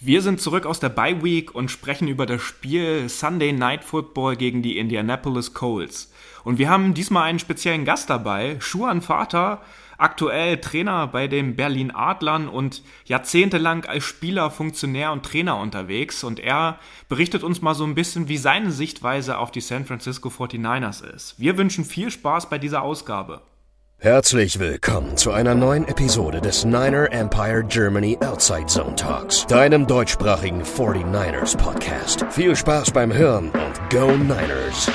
[0.00, 4.36] Wir sind zurück aus der Bye Week und sprechen über das Spiel Sunday Night Football
[4.36, 6.12] gegen die Indianapolis Colts.
[6.42, 9.62] Und wir haben diesmal einen speziellen Gast dabei, Schuan Vater,
[9.96, 16.24] aktuell Trainer bei den Berlin Adlern und jahrzehntelang als Spieler, Funktionär und Trainer unterwegs.
[16.24, 20.28] Und er berichtet uns mal so ein bisschen, wie seine Sichtweise auf die San Francisco
[20.28, 21.38] 49ers ist.
[21.38, 23.42] Wir wünschen viel Spaß bei dieser Ausgabe.
[23.98, 30.62] Herzlich willkommen zu einer neuen Episode des Niner Empire Germany Outside Zone Talks, deinem deutschsprachigen
[30.62, 32.26] 49ers Podcast.
[32.30, 34.90] Viel Spaß beim Hören und Go Niners!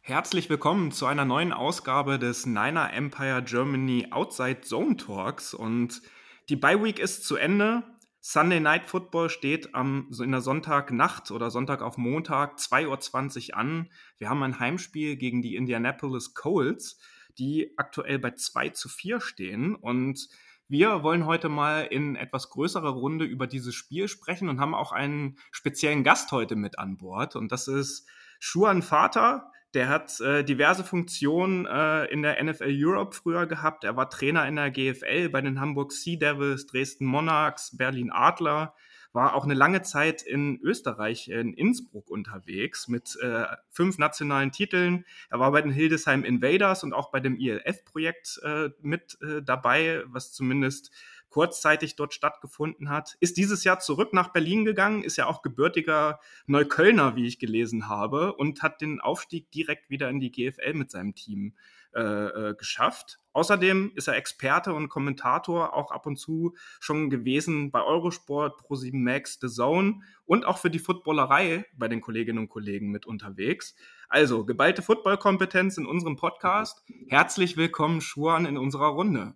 [0.00, 6.00] Herzlich willkommen zu einer neuen Ausgabe des Niner Empire Germany Outside Zone Talks und
[6.48, 7.82] die Bye Week ist zu Ende.
[8.22, 13.90] Sunday Night Football steht am, in der Sonntagnacht oder Sonntag auf Montag 2.20 Uhr an.
[14.18, 16.98] Wir haben ein Heimspiel gegen die Indianapolis Colts,
[17.38, 19.74] die aktuell bei 2 zu 4 stehen.
[19.74, 20.28] Und
[20.68, 24.92] wir wollen heute mal in etwas größerer Runde über dieses Spiel sprechen und haben auch
[24.92, 27.36] einen speziellen Gast heute mit an Bord.
[27.36, 28.06] Und das ist
[28.38, 29.50] Schuan Vater.
[29.74, 33.84] Der hat äh, diverse Funktionen äh, in der NFL Europe früher gehabt.
[33.84, 38.74] Er war Trainer in der GFL bei den Hamburg Sea Devils, Dresden Monarchs, Berlin Adler.
[39.12, 45.04] War auch eine lange Zeit in Österreich, in Innsbruck unterwegs mit äh, fünf nationalen Titeln.
[45.30, 50.02] Er war bei den Hildesheim Invaders und auch bei dem ILF-Projekt äh, mit äh, dabei,
[50.06, 50.92] was zumindest
[51.30, 53.16] kurzzeitig dort stattgefunden hat.
[53.20, 57.88] Ist dieses Jahr zurück nach Berlin gegangen, ist ja auch gebürtiger Neuköllner, wie ich gelesen
[57.88, 61.54] habe, und hat den Aufstieg direkt wieder in die GFL mit seinem Team
[61.94, 63.18] äh, äh, geschafft.
[63.32, 68.96] Außerdem ist er Experte und Kommentator auch ab und zu schon gewesen bei Eurosport, Pro7
[68.96, 73.74] Max, The Zone und auch für die Footballerei bei den Kolleginnen und Kollegen mit unterwegs.
[74.08, 76.82] Also, geballte Footballkompetenz in unserem Podcast.
[77.08, 79.34] Herzlich willkommen, Schuan, in unserer Runde.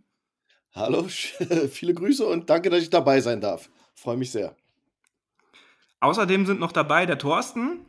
[0.73, 1.05] Hallo,
[1.71, 3.71] viele Grüße und danke, dass ich dabei sein darf.
[3.95, 4.57] Freue mich sehr.
[6.01, 7.81] Außerdem sind noch dabei der Thorsten.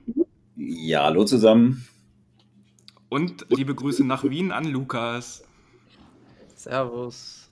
[0.56, 1.88] Ja, hallo zusammen.
[3.10, 5.44] Und liebe Grüße nach Wien an Lukas.
[6.56, 7.46] Servus.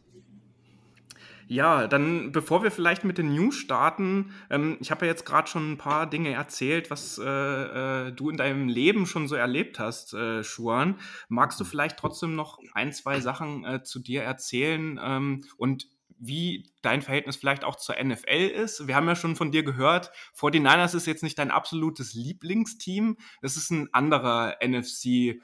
[1.47, 5.47] Ja, dann bevor wir vielleicht mit den News starten, ähm, ich habe ja jetzt gerade
[5.47, 9.77] schon ein paar Dinge erzählt, was äh, äh, du in deinem Leben schon so erlebt
[9.77, 10.95] hast, äh, Schuan.
[11.27, 15.87] Magst du vielleicht trotzdem noch ein, zwei Sachen äh, zu dir erzählen ähm, und
[16.25, 18.87] wie dein Verhältnis vielleicht auch zur NFL ist.
[18.87, 23.17] Wir haben ja schon von dir gehört, 49ers ist jetzt nicht dein absolutes Lieblingsteam.
[23.41, 25.41] Es ist ein anderer NFC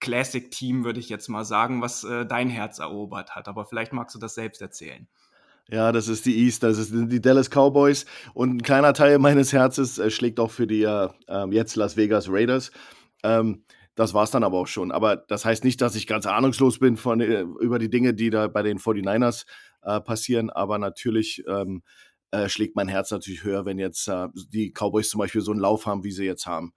[0.00, 3.48] Classic Team, würde ich jetzt mal sagen, was äh, dein Herz erobert hat.
[3.48, 5.06] Aber vielleicht magst du das selbst erzählen.
[5.70, 9.52] Ja, das ist die East, das sind die Dallas Cowboys und ein kleiner Teil meines
[9.52, 12.70] Herzens äh, schlägt auch für die äh, ähm, jetzt Las Vegas Raiders.
[13.22, 13.64] Ähm,
[13.94, 14.92] das war es dann aber auch schon.
[14.92, 18.30] Aber das heißt nicht, dass ich ganz ahnungslos bin von, äh, über die Dinge, die
[18.30, 19.44] da bei den 49ers
[19.82, 20.50] äh, passieren.
[20.50, 21.82] Aber natürlich ähm,
[22.30, 25.60] äh, schlägt mein Herz natürlich höher, wenn jetzt äh, die Cowboys zum Beispiel so einen
[25.60, 26.72] Lauf haben, wie sie jetzt haben.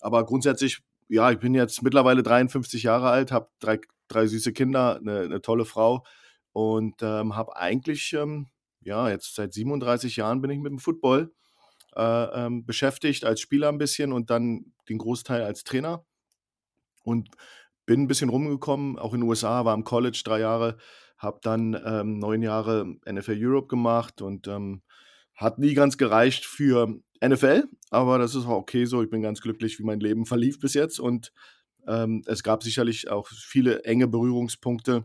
[0.00, 4.96] Aber grundsätzlich, ja, ich bin jetzt mittlerweile 53 Jahre alt, habe drei, drei süße Kinder,
[4.96, 6.04] eine, eine tolle Frau
[6.52, 8.48] und ähm, habe eigentlich, ähm,
[8.80, 11.32] ja, jetzt seit 37 Jahren bin ich mit dem Football
[11.96, 16.04] äh, ähm, beschäftigt, als Spieler ein bisschen und dann den Großteil als Trainer.
[17.04, 17.30] Und
[17.86, 20.76] bin ein bisschen rumgekommen, auch in den USA, war im College drei Jahre,
[21.22, 24.82] habe dann ähm, neun Jahre NFL Europe gemacht und ähm,
[25.34, 29.02] hat nie ganz gereicht für NFL, aber das ist auch okay so.
[29.02, 31.32] Ich bin ganz glücklich, wie mein Leben verlief bis jetzt und
[31.86, 35.04] ähm, es gab sicherlich auch viele enge Berührungspunkte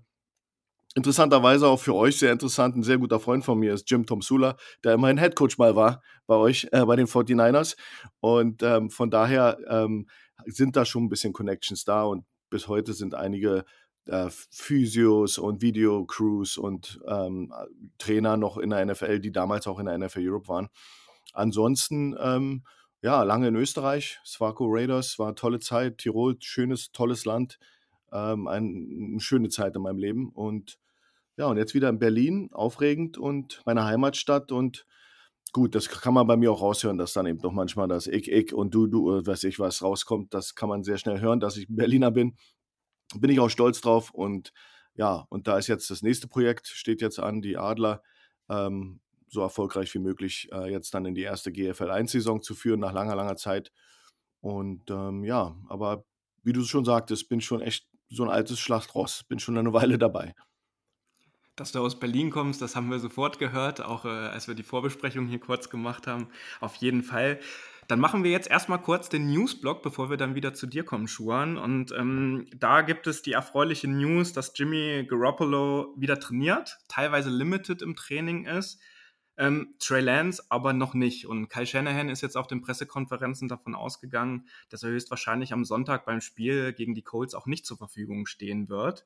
[0.98, 4.58] Interessanterweise auch für euch sehr interessant, ein sehr guter Freund von mir ist Jim Tomsula,
[4.84, 7.78] der immerhin Headcoach mal war bei euch, äh, bei den 49ers.
[8.20, 10.08] Und ähm, von daher ähm,
[10.48, 13.64] sind da schon ein bisschen Connections da und bis heute sind einige
[14.08, 17.54] äh, Physios und Videocrews und ähm,
[17.98, 20.70] Trainer noch in der NFL, die damals auch in der NFL Europe waren.
[21.34, 22.64] Ansonsten, ähm,
[23.02, 27.60] ja, lange in Österreich, Swaco Raiders, war tolle Zeit, Tirol, schönes, tolles Land,
[28.12, 30.80] ähm, ein, eine schöne Zeit in meinem Leben und
[31.38, 34.88] ja, und jetzt wieder in Berlin, aufregend und meine Heimatstadt und
[35.54, 38.32] gut, das kann man bei mir auch raushören, dass dann eben doch manchmal das Ich,
[38.32, 40.34] Ich und Du, Du, weiß ich was rauskommt.
[40.34, 42.36] Das kann man sehr schnell hören, dass ich Berliner bin.
[43.16, 44.52] Bin ich auch stolz drauf und
[44.96, 48.02] ja, und da ist jetzt das nächste Projekt, steht jetzt an, die Adler
[48.50, 49.00] ähm,
[49.30, 52.94] so erfolgreich wie möglich äh, jetzt dann in die erste GFL 1-Saison zu führen, nach
[52.94, 53.72] langer, langer Zeit.
[54.42, 56.06] Und ähm, ja, aber
[56.44, 59.98] wie du schon sagtest, bin schon echt so ein altes Schlachtross, bin schon eine Weile
[59.98, 60.34] dabei.
[61.56, 64.64] Dass du aus Berlin kommst, das haben wir sofort gehört, auch äh, als wir die
[64.64, 66.30] Vorbesprechung hier kurz gemacht haben.
[66.60, 67.40] Auf jeden Fall.
[67.88, 71.08] Dann machen wir jetzt erstmal kurz den Newsblock, bevor wir dann wieder zu dir kommen,
[71.08, 71.58] Schuan.
[71.58, 77.82] Und ähm, da gibt es die erfreuliche News, dass Jimmy Garoppolo wieder trainiert, teilweise limited
[77.82, 78.82] im Training ist.
[79.38, 81.28] Ähm, Trey Lance aber noch nicht.
[81.28, 86.06] Und Kyle Shanahan ist jetzt auf den Pressekonferenzen davon ausgegangen, dass er höchstwahrscheinlich am Sonntag
[86.06, 89.06] beim Spiel gegen die Colts auch nicht zur Verfügung stehen wird.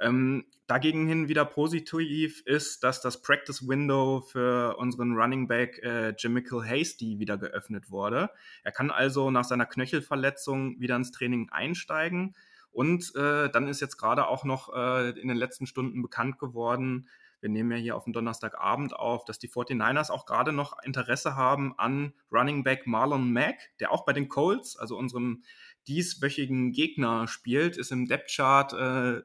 [0.00, 6.14] Ähm, dagegen hin wieder positiv ist, dass das Practice Window für unseren Running Back äh,
[6.16, 8.30] Jimichael Hasty wieder geöffnet wurde.
[8.64, 12.34] Er kann also nach seiner Knöchelverletzung wieder ins Training einsteigen.
[12.72, 17.08] Und äh, dann ist jetzt gerade auch noch äh, in den letzten Stunden bekannt geworden,
[17.40, 21.36] wir nehmen ja hier auf den Donnerstagabend auf, dass die 49ers auch gerade noch Interesse
[21.36, 25.42] haben an Running Back Marlon Mack, der auch bei den Colts, also unserem
[25.88, 29.22] dieswöchigen Gegner spielt, ist im Depth Chart äh,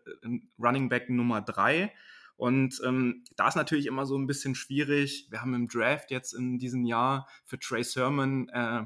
[0.60, 1.92] Running Back Nummer 3.
[2.38, 5.28] Und ähm, da ist natürlich immer so ein bisschen schwierig.
[5.30, 8.86] Wir haben im Draft jetzt in diesem Jahr für Trey Sermon äh,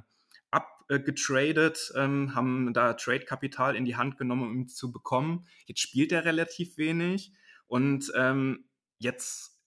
[0.51, 5.47] abgetradet, ähm, haben da Trade-Kapital in die Hand genommen, um ihn zu bekommen.
[5.65, 7.33] Jetzt spielt er relativ wenig.
[7.67, 8.65] Und ähm,
[8.97, 9.58] jetzt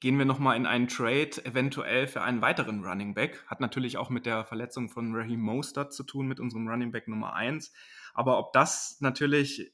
[0.00, 3.44] gehen wir nochmal in einen Trade, eventuell für einen weiteren Running Back.
[3.46, 7.08] Hat natürlich auch mit der Verletzung von Raheem Mostert zu tun, mit unserem Running Back
[7.08, 7.72] Nummer 1.
[8.14, 9.72] Aber ob das natürlich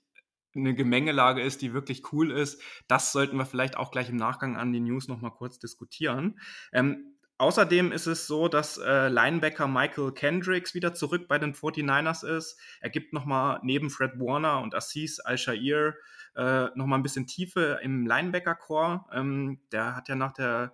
[0.54, 4.56] eine Gemengelage ist, die wirklich cool ist, das sollten wir vielleicht auch gleich im Nachgang
[4.56, 6.38] an die News nochmal kurz diskutieren.
[6.72, 12.24] Ähm, außerdem ist es so, dass äh, Linebacker Michael Kendricks wieder zurück bei den 49ers
[12.24, 12.58] ist.
[12.80, 15.94] Er gibt nochmal neben Fred Warner und Assis Al-Shair
[16.36, 19.04] äh, nochmal ein bisschen Tiefe im Linebacker-Core.
[19.12, 20.72] Ähm, der hat ja nach der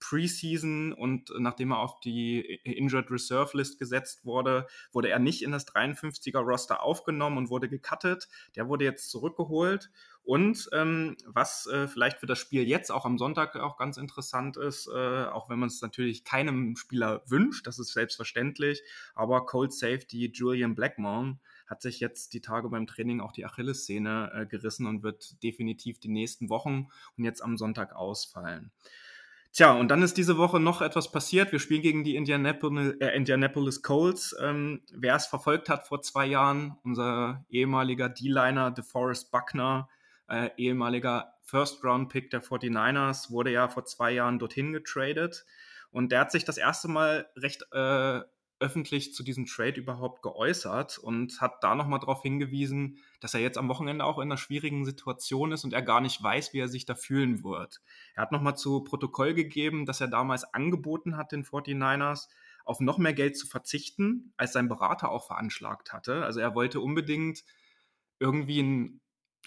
[0.00, 5.52] Preseason und nachdem er auf die Injured Reserve List gesetzt wurde, wurde er nicht in
[5.52, 8.28] das 53er Roster aufgenommen und wurde gecuttet.
[8.56, 9.90] Der wurde jetzt zurückgeholt.
[10.22, 14.58] Und ähm, was äh, vielleicht für das Spiel jetzt auch am Sonntag auch ganz interessant
[14.58, 18.82] ist, äh, auch wenn man es natürlich keinem Spieler wünscht, das ist selbstverständlich,
[19.14, 24.32] aber Cold Safety Julian Blackmon hat sich jetzt die Tage beim Training auch die Achillessehne
[24.34, 28.72] äh, gerissen und wird definitiv die nächsten Wochen und jetzt am Sonntag ausfallen.
[29.52, 31.52] Tja, und dann ist diese Woche noch etwas passiert.
[31.52, 34.36] Wir spielen gegen die Indianapolis, äh, Indianapolis Colts.
[34.40, 39.88] Ähm, wer es verfolgt hat vor zwei Jahren, unser ehemaliger D-Liner DeForest Buckner,
[40.28, 45.46] äh, ehemaliger First-Round-Pick der 49ers, wurde ja vor zwei Jahren dorthin getradet.
[45.90, 48.20] Und der hat sich das erste Mal recht äh,
[48.60, 53.58] öffentlich zu diesem Trade überhaupt geäußert und hat da nochmal darauf hingewiesen, dass er jetzt
[53.58, 56.68] am Wochenende auch in einer schwierigen Situation ist und er gar nicht weiß, wie er
[56.68, 57.80] sich da fühlen wird.
[58.14, 62.28] Er hat nochmal zu Protokoll gegeben, dass er damals angeboten hat, den 49ers,
[62.64, 66.24] auf noch mehr Geld zu verzichten, als sein Berater auch veranschlagt hatte.
[66.24, 67.44] Also er wollte unbedingt
[68.18, 69.00] irgendwie ein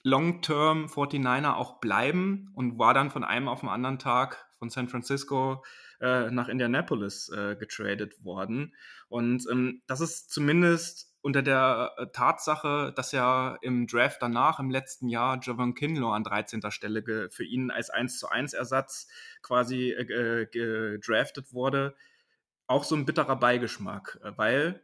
[0.04, 4.88] Long-Term 49er auch bleiben und war dann von einem auf den anderen Tag von San
[4.88, 5.64] Francisco
[6.02, 8.74] äh, nach Indianapolis äh, getradet worden.
[9.08, 14.72] Und ähm, das ist zumindest unter der äh, Tatsache, dass ja im Draft danach, im
[14.72, 16.62] letzten Jahr, Javon Kinlaw an 13.
[16.72, 19.08] Stelle für ihn als 1 zu 1 Ersatz
[19.44, 21.96] quasi äh, gedraftet wurde,
[22.68, 24.84] auch so ein bitterer Beigeschmack, äh, weil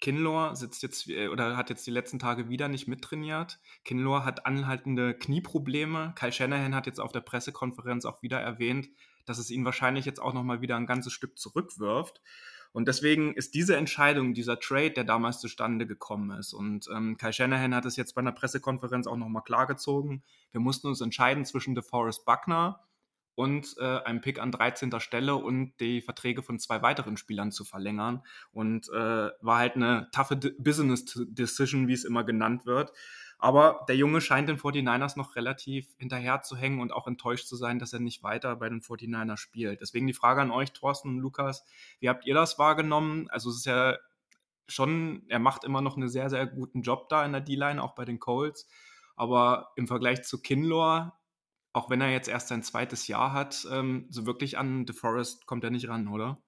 [0.00, 3.58] Kinlaw sitzt jetzt oder hat jetzt die letzten Tage wieder nicht mittrainiert.
[3.84, 6.12] Kinlaw hat anhaltende Knieprobleme.
[6.14, 8.88] Kyle Shanahan hat jetzt auf der Pressekonferenz auch wieder erwähnt,
[9.28, 12.20] dass es ihn wahrscheinlich jetzt auch nochmal wieder ein ganzes Stück zurückwirft.
[12.72, 16.52] Und deswegen ist diese Entscheidung, dieser Trade, der damals zustande gekommen ist.
[16.52, 20.22] Und ähm, Kai Shanahan hat es jetzt bei einer Pressekonferenz auch nochmal klargezogen.
[20.52, 22.84] Wir mussten uns entscheiden zwischen DeForest Buckner
[23.34, 24.98] und äh, einem Pick an 13.
[25.00, 28.22] Stelle und die Verträge von zwei weiteren Spielern zu verlängern.
[28.52, 32.92] Und äh, war halt eine toughe Business Decision, wie es immer genannt wird.
[33.38, 37.54] Aber der Junge scheint den 49ers noch relativ hinterher zu hängen und auch enttäuscht zu
[37.54, 39.80] sein, dass er nicht weiter bei den 49ers spielt.
[39.80, 41.64] Deswegen die Frage an euch, Thorsten und Lukas,
[42.00, 43.28] wie habt ihr das wahrgenommen?
[43.30, 43.96] Also es ist ja
[44.66, 47.94] schon, er macht immer noch einen sehr, sehr guten Job da in der D-Line, auch
[47.94, 48.68] bei den Colts.
[49.14, 51.12] Aber im Vergleich zu Kinlaw,
[51.72, 55.62] auch wenn er jetzt erst sein zweites Jahr hat, ähm, so wirklich an DeForest kommt
[55.62, 56.42] er nicht ran, oder?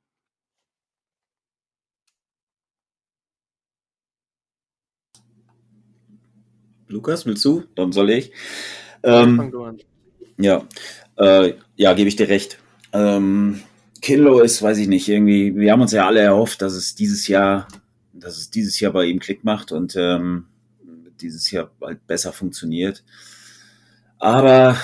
[6.91, 7.65] Lukas, willst du?
[7.75, 8.33] Dann soll ich.
[9.03, 9.53] Ähm,
[10.39, 10.67] ja,
[11.17, 12.59] äh, ja, gebe ich dir recht.
[12.93, 13.61] Ähm,
[14.03, 17.29] Kinlo ist, weiß ich nicht, irgendwie, wir haben uns ja alle erhofft, dass es dieses
[17.29, 17.69] Jahr,
[18.13, 20.47] dass es dieses Jahr bei ihm Klick macht und ähm,
[21.21, 23.05] dieses Jahr halt besser funktioniert.
[24.19, 24.77] Aber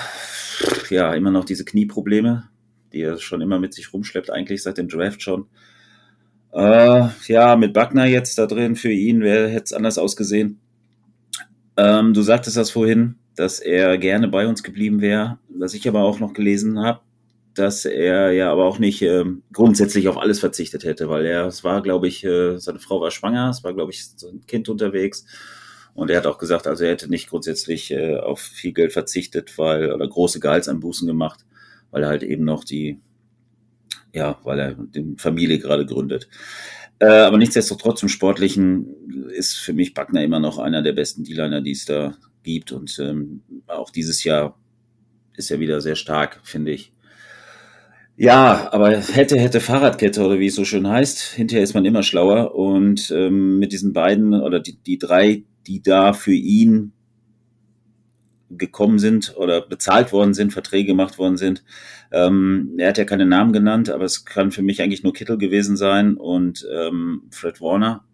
[0.89, 2.47] ja, immer noch diese Knieprobleme,
[2.93, 5.47] die er schon immer mit sich rumschleppt, eigentlich seit dem Draft schon.
[6.53, 10.59] Äh, ja, mit Buckner jetzt da drin für ihn, wer hätte es anders ausgesehen?
[11.77, 15.37] Ähm, du sagtest das vorhin, dass er gerne bei uns geblieben wäre.
[15.49, 17.01] Was ich aber auch noch gelesen habe,
[17.53, 21.63] dass er ja aber auch nicht äh, grundsätzlich auf alles verzichtet hätte, weil er, es
[21.63, 24.69] war, glaube ich, äh, seine Frau war schwanger, es war, glaube ich, so ein Kind
[24.69, 25.25] unterwegs.
[25.93, 29.57] Und er hat auch gesagt, also er hätte nicht grundsätzlich äh, auf viel Geld verzichtet,
[29.57, 31.45] weil, oder große Gehaltsanbußen gemacht,
[31.89, 32.99] weil er halt eben noch die,
[34.13, 36.27] ja, weil er die Familie gerade gründet.
[36.99, 41.61] Äh, aber nichtsdestotrotz im Sportlichen ist für mich Backner immer noch einer der besten D-Liner,
[41.61, 42.71] die es da gibt.
[42.71, 44.57] Und ähm, auch dieses Jahr
[45.35, 46.91] ist er wieder sehr stark, finde ich.
[48.15, 52.01] Ja, aber hätte, hätte Fahrradkette oder wie es so schön heißt, hinterher ist man immer
[52.01, 52.55] schlauer.
[52.55, 56.93] Und ähm, mit diesen beiden oder die, die drei, die da für ihn
[58.49, 61.63] gekommen sind oder bezahlt worden sind, Verträge gemacht worden sind.
[62.11, 65.37] Ähm, er hat ja keine Namen genannt, aber es kann für mich eigentlich nur Kittel
[65.37, 68.05] gewesen sein und ähm, Fred Warner.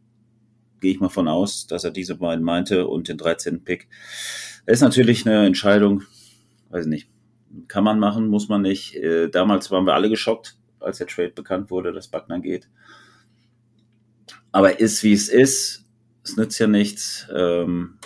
[0.79, 3.63] Gehe ich mal von aus, dass er diese beiden meinte und den 13.
[3.63, 3.87] Pick.
[4.65, 6.03] Das ist natürlich eine Entscheidung,
[6.69, 7.09] weiß nicht,
[7.67, 8.95] kann man machen, muss man nicht.
[8.95, 12.67] Äh, damals waren wir alle geschockt, als der Trade bekannt wurde, dass Buckner geht.
[14.51, 15.85] Aber ist wie es ist,
[16.23, 17.27] es nützt ja nichts.
[17.35, 17.97] Ähm,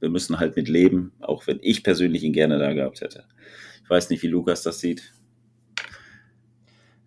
[0.00, 3.24] wir müssen halt mit leben, auch wenn ich persönlich ihn gerne da gehabt hätte.
[3.84, 5.12] Ich weiß nicht, wie Lukas das sieht.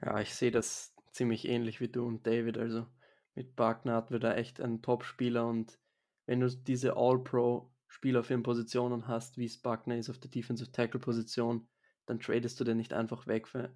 [0.05, 2.60] Ja, ich sehe das ziemlich ähnlich wie du und David.
[2.60, 2.86] Also
[3.34, 5.79] mit Buckner hatten wir da echt einen Top-Spieler und
[6.27, 10.72] wenn du diese All-Pro-Spieler auf ihren Positionen hast, wie es Buckner ist auf der Defensive
[10.72, 11.67] Tackle-Position,
[12.05, 13.75] dann tradest du den nicht einfach weg für,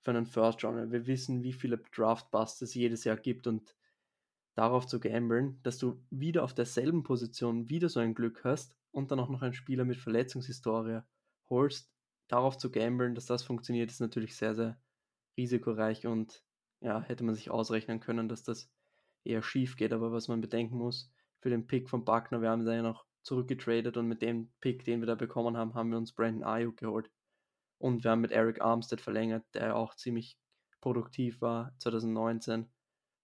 [0.00, 0.90] für einen First Runner.
[0.90, 3.76] Wir wissen, wie viele Draft-Busts es jedes Jahr gibt und
[4.56, 9.12] darauf zu gamblen, dass du wieder auf derselben Position wieder so ein Glück hast und
[9.12, 11.02] dann auch noch einen Spieler mit Verletzungshistorie
[11.48, 11.92] holst,
[12.30, 14.80] darauf zu gamblen, dass das funktioniert, ist natürlich sehr, sehr
[15.36, 16.44] risikoreich und
[16.80, 18.70] ja, hätte man sich ausrechnen können, dass das
[19.24, 19.92] eher schief geht.
[19.92, 23.04] Aber was man bedenken muss, für den Pick von Buckner, wir haben da ja noch
[23.22, 26.76] zurückgetradet und mit dem Pick, den wir da bekommen haben, haben wir uns Brandon Ayuk
[26.76, 27.10] geholt.
[27.78, 30.38] Und wir haben mit Eric Armstead verlängert, der auch ziemlich
[30.80, 32.70] produktiv war 2019.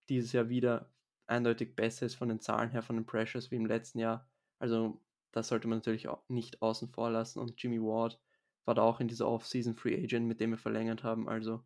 [0.08, 0.90] Dieses Jahr wieder
[1.26, 4.28] eindeutig besser ist von den Zahlen her, von den Pressures wie im letzten Jahr.
[4.58, 7.38] Also das sollte man natürlich auch nicht außen vor lassen.
[7.40, 8.18] Und Jimmy Ward
[8.66, 11.28] war da auch in dieser Off-Season Free Agent, mit dem wir verlängert haben.
[11.28, 11.64] Also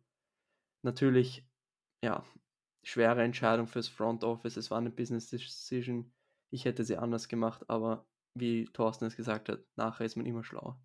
[0.83, 1.45] natürlich,
[2.03, 2.23] ja,
[2.83, 4.55] schwere Entscheidung fürs Front Office.
[4.55, 6.13] Es war eine Business Decision.
[6.51, 10.43] Ich hätte sie anders gemacht, aber wie Thorsten es gesagt hat, nachher ist man immer
[10.43, 10.79] schlauer.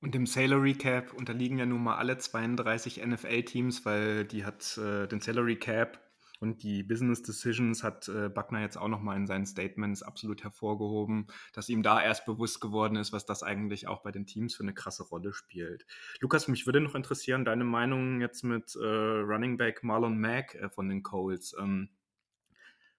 [0.00, 5.06] Und dem Salary Cap unterliegen ja nun mal alle 32 NFL-Teams, weil die hat äh,
[5.06, 6.05] den Salary Cap
[6.40, 11.26] und die Business Decisions hat äh, Buckner jetzt auch nochmal in seinen Statements absolut hervorgehoben,
[11.52, 14.62] dass ihm da erst bewusst geworden ist, was das eigentlich auch bei den Teams für
[14.62, 15.86] eine krasse Rolle spielt.
[16.20, 20.68] Lukas, mich würde noch interessieren, deine Meinung jetzt mit äh, Running Back Marlon Mack äh,
[20.68, 21.54] von den Colts.
[21.58, 21.90] Ähm,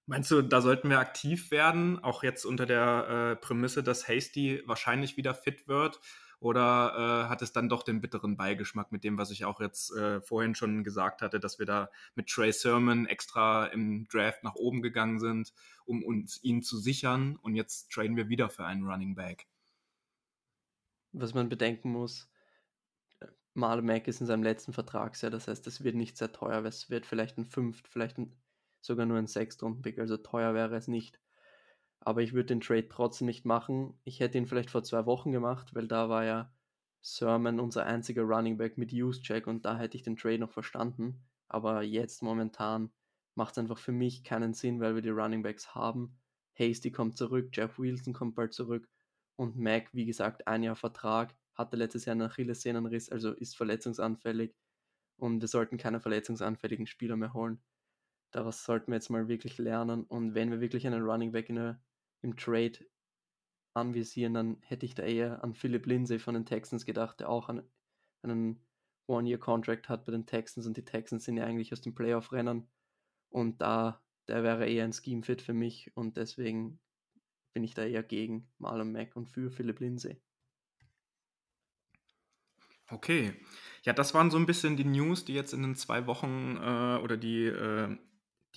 [0.06, 4.64] meinst du, da sollten wir aktiv werden, auch jetzt unter der äh, Prämisse, dass Hasty
[4.66, 6.00] wahrscheinlich wieder fit wird?
[6.40, 9.92] Oder äh, hat es dann doch den bitteren Beigeschmack mit dem, was ich auch jetzt
[9.96, 14.56] äh, vorhin schon gesagt hatte, dass wir da mit Trey Sermon extra im Draft nach
[14.56, 15.54] oben gegangen sind,
[15.86, 17.38] um uns ihn zu sichern.
[17.42, 19.48] Und jetzt traden wir wieder für einen Running Back?
[21.12, 22.30] Was man bedenken muss,
[23.58, 26.92] Marlon Mack ist in seinem letzten Vertragsjahr, das heißt, es wird nicht sehr teuer, es
[26.92, 28.32] wird vielleicht ein Fünft, vielleicht ein,
[28.82, 31.20] sogar nur ein Sechstrunden-Pick, also teuer wäre es nicht
[32.00, 34.00] aber ich würde den Trade trotzdem nicht machen.
[34.04, 36.52] Ich hätte ihn vielleicht vor zwei Wochen gemacht, weil da war ja
[37.02, 41.26] Sermon unser einziger Running Back mit Use-Check und da hätte ich den Trade noch verstanden.
[41.48, 42.92] Aber jetzt momentan
[43.36, 46.18] macht es einfach für mich keinen Sinn, weil wir die Running Backs haben.
[46.58, 48.90] Hasty kommt zurück, Jeff Wilson kommt bald zurück
[49.36, 54.56] und Mac, wie gesagt, ein Jahr Vertrag, hatte letztes Jahr einen Achillessehnenriss, also ist verletzungsanfällig
[55.18, 57.62] und wir sollten keine verletzungsanfälligen Spieler mehr holen.
[58.32, 61.82] Daraus sollten wir jetzt mal wirklich lernen und wenn wir wirklich einen Running Back der
[62.22, 62.80] im Trade
[63.74, 67.48] anvisieren, dann hätte ich da eher an Philip Lindsay von den Texans gedacht, der auch
[67.48, 67.64] einen,
[68.24, 68.66] einen
[69.08, 72.68] One-Year-Contract hat bei den Texans und die Texans sind ja eigentlich aus dem Playoff-Rennen
[73.30, 76.80] und da, der wäre eher ein Scheme-Fit für mich und deswegen
[77.54, 80.22] bin ich da eher gegen Marlon Mack und für Philip Lindsay.
[82.90, 83.34] Okay.
[83.84, 87.02] Ja, das waren so ein bisschen die News, die jetzt in den zwei Wochen äh,
[87.02, 87.98] oder die äh,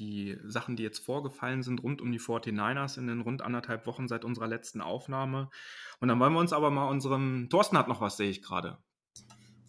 [0.00, 4.08] die Sachen, die jetzt vorgefallen sind rund um die 49ers in den rund anderthalb Wochen
[4.08, 5.50] seit unserer letzten Aufnahme.
[6.00, 8.78] Und dann wollen wir uns aber mal unserem, Thorsten hat noch was, sehe ich gerade.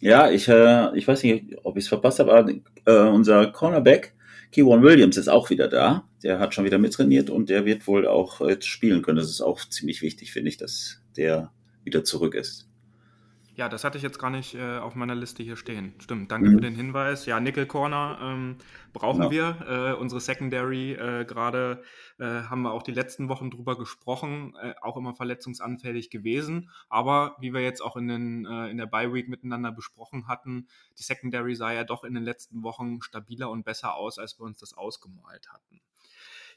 [0.00, 2.52] Ja, ich, äh, ich weiß nicht, ob ich es verpasst habe, aber
[2.86, 4.16] äh, unser Cornerback,
[4.50, 6.08] Keywan Williams, ist auch wieder da.
[6.24, 9.18] Der hat schon wieder mittrainiert und der wird wohl auch jetzt spielen können.
[9.18, 11.52] Das ist auch ziemlich wichtig, finde ich, dass der
[11.84, 12.71] wieder zurück ist.
[13.62, 15.94] Ja, das hatte ich jetzt gar nicht äh, auf meiner Liste hier stehen.
[16.00, 16.54] Stimmt, danke mhm.
[16.54, 17.26] für den Hinweis.
[17.26, 18.56] Ja, Nickel Corner ähm,
[18.92, 19.30] brauchen ja.
[19.30, 19.92] wir.
[19.94, 21.80] Äh, unsere Secondary, äh, gerade
[22.18, 26.70] äh, haben wir auch die letzten Wochen drüber gesprochen, äh, auch immer verletzungsanfällig gewesen.
[26.88, 30.66] Aber wie wir jetzt auch in, den, äh, in der Bye Week miteinander besprochen hatten,
[30.98, 34.44] die Secondary sah ja doch in den letzten Wochen stabiler und besser aus, als wir
[34.44, 35.80] uns das ausgemalt hatten.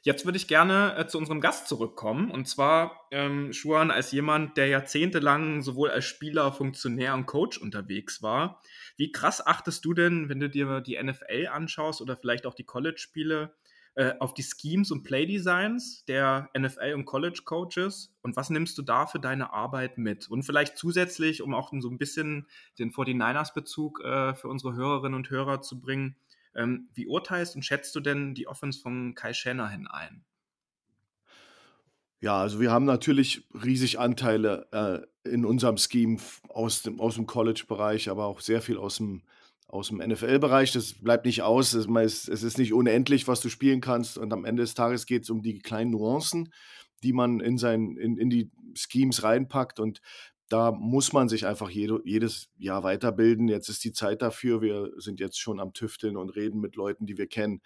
[0.06, 2.30] Jetzt würde ich gerne äh, zu unserem Gast zurückkommen.
[2.30, 8.22] Und zwar, ähm, Schuan, als jemand, der jahrzehntelang sowohl als Spieler, Funktionär und Coach unterwegs
[8.22, 8.62] war.
[8.96, 12.62] Wie krass achtest du denn, wenn du dir die NFL anschaust oder vielleicht auch die
[12.62, 13.52] College-Spiele,
[13.96, 18.14] äh, auf die Schemes und Playdesigns der NFL- und College-Coaches?
[18.22, 20.30] Und was nimmst du da für deine Arbeit mit?
[20.30, 22.46] Und vielleicht zusätzlich, um auch so ein bisschen
[22.78, 26.14] den 49ers-Bezug äh, für unsere Hörerinnen und Hörer zu bringen,
[26.56, 30.24] ähm, wie urteilst und schätzt du denn die Offense von Kai Shanahan ein?
[32.20, 37.26] Ja, also wir haben natürlich riesig Anteile äh, in unserem Scheme aus dem, aus dem
[37.26, 39.22] College-Bereich, aber auch sehr viel aus dem,
[39.68, 40.72] aus dem NFL-Bereich.
[40.72, 41.74] Das bleibt nicht aus.
[41.74, 44.16] Es ist, es ist nicht unendlich, was du spielen kannst.
[44.16, 46.52] Und am Ende des Tages geht es um die kleinen Nuancen,
[47.02, 49.78] die man in, sein, in, in die Schemes reinpackt.
[49.78, 50.00] Und
[50.48, 53.48] da muss man sich einfach jede, jedes Jahr weiterbilden.
[53.48, 54.62] Jetzt ist die Zeit dafür.
[54.62, 57.60] Wir sind jetzt schon am Tüfteln und reden mit Leuten, die wir kennen,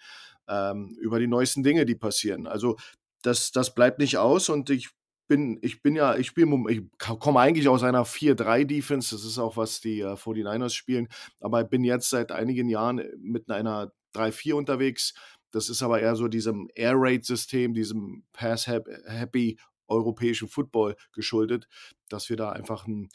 [0.47, 2.47] ähm, über die neuesten Dinge, die passieren.
[2.47, 2.77] Also
[3.21, 4.89] das, das bleibt nicht aus und ich
[5.27, 9.55] bin, ich bin ja, ich spiele, ich komme eigentlich aus einer 4-3-Defense, das ist auch,
[9.55, 11.07] was die äh, 49ers spielen,
[11.39, 15.13] aber ich bin jetzt seit einigen Jahren mit einer 3-4 unterwegs.
[15.51, 19.57] Das ist aber eher so diesem Air Raid-System, diesem Pass-Happy
[19.91, 21.67] europäischen Football geschuldet,
[22.09, 23.09] dass wir da einfach ein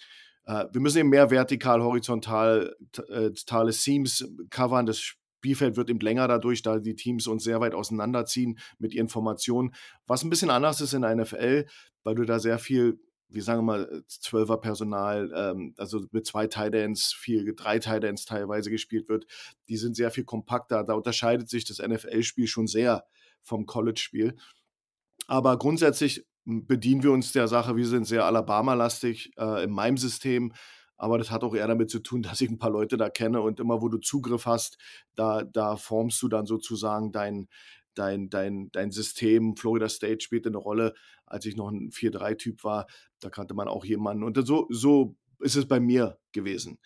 [0.47, 2.77] äh, wir müssen eben mehr vertikal, horizontal
[3.09, 4.87] äh, tale Seams covern.
[4.87, 9.09] Das Spielfeld wird eben länger dadurch, da die Teams uns sehr weit auseinanderziehen mit ihren
[9.09, 9.75] Formationen.
[10.07, 11.67] Was ein bisschen anders ist in der NFL,
[12.05, 16.47] weil du da sehr viel wie sagen wir mal, Zwölfer Personal, ähm, also mit zwei
[16.47, 19.27] Tidends, viel, drei Tidends teilweise gespielt wird,
[19.69, 20.85] die sind sehr viel kompakter.
[20.85, 23.05] Da unterscheidet sich das NFL-Spiel schon sehr
[23.43, 24.37] vom College-Spiel.
[25.27, 27.77] Aber grundsätzlich bedienen wir uns der Sache.
[27.77, 30.53] Wir sind sehr Alabama-lastig äh, in meinem System.
[30.97, 33.41] Aber das hat auch eher damit zu tun, dass ich ein paar Leute da kenne
[33.43, 34.79] und immer, wo du Zugriff hast,
[35.15, 37.49] da, da formst du dann sozusagen dein,
[37.95, 39.57] dein, dein, dein System.
[39.57, 40.95] Florida State spielte eine Rolle,
[41.27, 42.87] als ich noch ein 4-3-Typ war.
[43.21, 44.23] Da kannte man auch jemanden.
[44.23, 46.79] Und so, so ist es bei mir gewesen.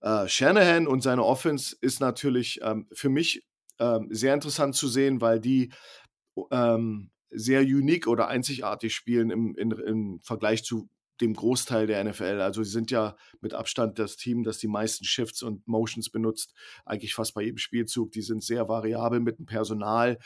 [0.00, 3.46] Äh, Shanahan und seine Offense ist natürlich ähm, für mich
[3.78, 5.72] ähm, sehr interessant zu sehen, weil die
[6.50, 10.88] ähm, sehr unique oder einzigartig spielen im, in, im Vergleich zu
[11.20, 12.40] dem Großteil der NFL.
[12.40, 16.54] Also sie sind ja mit Abstand das Team, das die meisten Shifts und Motions benutzt,
[16.84, 18.12] eigentlich fast bei jedem Spielzug.
[18.12, 20.18] Die sind sehr variabel mit dem Personal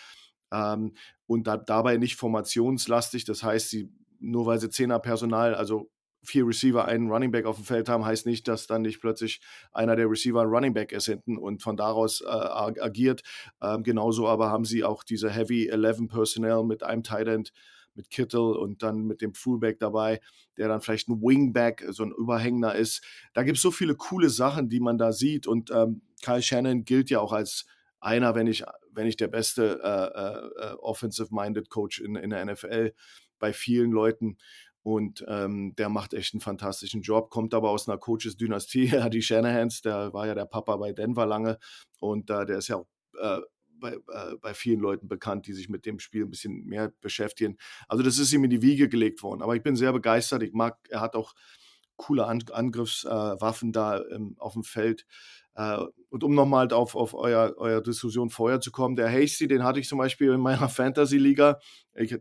[0.52, 0.94] ähm,
[1.26, 3.24] und da, dabei nicht formationslastig.
[3.24, 5.90] Das heißt, sie nur weil sie Zehner Personal, also
[6.26, 9.40] vier Receiver einen Running Back auf dem Feld haben, heißt nicht, dass dann nicht plötzlich
[9.72, 13.22] einer der Receiver ein Running Back ist hinten und von daraus äh, agiert.
[13.62, 17.52] Ähm, genauso aber haben sie auch diese Heavy 11 Personnel mit einem Tight End,
[17.94, 20.20] mit Kittle und dann mit dem Fullback dabei,
[20.56, 23.02] der dann vielleicht ein Wingback, so ein Überhängender ist.
[23.32, 26.84] Da gibt es so viele coole Sachen, die man da sieht und ähm, Kyle Shannon
[26.84, 27.66] gilt ja auch als
[28.00, 32.44] einer, wenn nicht, wenn nicht der beste äh, äh, äh offensive-minded Coach in, in der
[32.44, 32.92] NFL
[33.38, 34.38] bei vielen Leuten.
[34.86, 39.80] Und ähm, der macht echt einen fantastischen Job, kommt aber aus einer Coaches-Dynastie, die Shanahans,
[39.80, 41.58] der war ja der Papa bei Denver lange
[41.98, 42.86] und äh, der ist ja auch
[43.20, 43.40] äh,
[43.80, 47.56] bei, äh, bei vielen Leuten bekannt, die sich mit dem Spiel ein bisschen mehr beschäftigen.
[47.88, 49.42] Also das ist ihm in die Wiege gelegt worden.
[49.42, 50.44] Aber ich bin sehr begeistert.
[50.44, 51.34] Ich mag, er hat auch
[51.96, 55.04] coole An Angriffswaffen da ähm, auf dem Feld.
[55.56, 55.78] Äh,
[56.10, 59.80] und um nochmal auf, auf euer, euer Diskussion vorher zu kommen, der Hasty, den hatte
[59.80, 61.58] ich zum Beispiel in meiner Fantasy-Liga.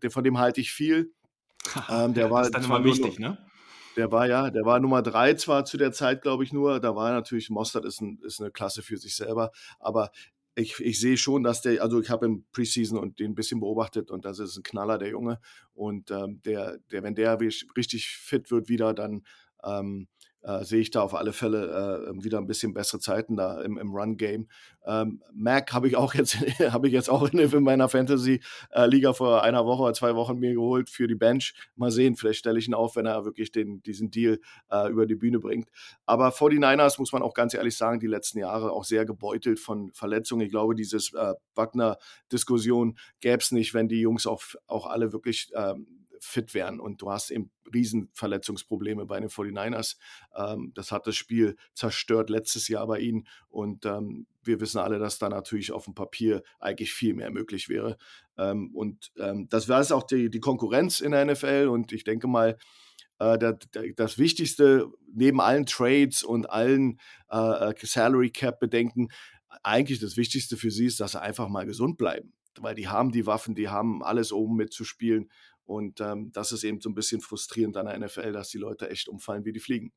[0.10, 1.13] Von dem halte ich viel
[1.89, 3.38] ähm, der war, das ist dann immer wichtig, nur, ne?
[3.95, 6.80] Der war ja, der war Nummer drei zwar zu der Zeit, glaube ich, nur.
[6.80, 9.51] Da war natürlich, Mostert ist, ein, ist eine Klasse für sich selber.
[9.80, 10.12] Aber
[10.56, 13.60] ich, ich sehe schon, dass der, also ich habe im Preseason und den ein bisschen
[13.60, 15.39] beobachtet und das ist ein Knaller, der Junge.
[15.73, 19.25] Und ähm, der, der, wenn der richtig fit wird wieder, dann
[19.63, 20.08] ähm,
[20.45, 23.77] äh, sehe ich da auf alle Fälle äh, wieder ein bisschen bessere Zeiten da im,
[23.77, 24.47] im Run-Game.
[24.86, 26.36] Ähm, Mac habe ich auch jetzt,
[26.71, 30.53] habe ich jetzt auch in, in meiner Fantasy-Liga vor einer Woche oder zwei Wochen mir
[30.53, 31.55] geholt für die Bench.
[31.75, 35.08] Mal sehen, vielleicht stelle ich ihn auf, wenn er wirklich den, diesen Deal äh, über
[35.08, 35.69] die Bühne bringt.
[36.05, 39.91] Aber 49ers muss man auch ganz ehrlich sagen, die letzten Jahre auch sehr gebeutelt von
[39.93, 40.45] Verletzungen.
[40.45, 45.51] Ich glaube, dieses äh, Wagner-Diskussion gäbe es nicht, wenn die Jungs auch, auch alle wirklich
[45.55, 45.88] ähm,
[46.26, 46.80] fit wären.
[46.80, 49.98] Und du hast eben Riesenverletzungsprobleme bei den 49ers.
[50.36, 53.28] Ähm, das hat das Spiel zerstört letztes Jahr bei ihnen.
[53.50, 57.70] Und ähm, wir wissen alle, dass da natürlich auf dem Papier eigentlich viel mehr möglich
[57.70, 57.98] wäre.
[58.38, 61.68] Ähm, und ähm, das wäre es auch die, die Konkurrenz in der NFL.
[61.70, 62.58] Und ich denke mal,
[63.20, 63.56] äh, das,
[63.96, 67.00] das, Wichtigste neben allen Trades und allen
[67.32, 69.10] äh, äh, Salary Cap Bedenken,
[69.64, 72.34] eigentlich das Wichtigste für sie ist, dass sie einfach mal gesund bleiben.
[72.60, 75.30] Weil die haben die Waffen, die haben alles oben mitzuspielen.
[75.65, 78.89] Und ähm, das ist eben so ein bisschen frustrierend an der NFL, dass die Leute
[78.89, 79.91] echt umfallen wie die Fliegen.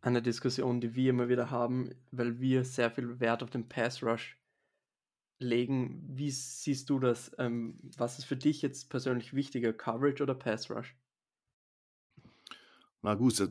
[0.00, 4.02] Eine Diskussion, die wir immer wieder haben, weil wir sehr viel Wert auf den Pass
[4.02, 4.36] Rush
[5.38, 6.02] legen.
[6.08, 7.30] Wie siehst du das?
[7.38, 10.96] Ähm, was ist für dich jetzt persönlich wichtiger, Coverage oder Pass Rush?
[13.04, 13.50] Na gut,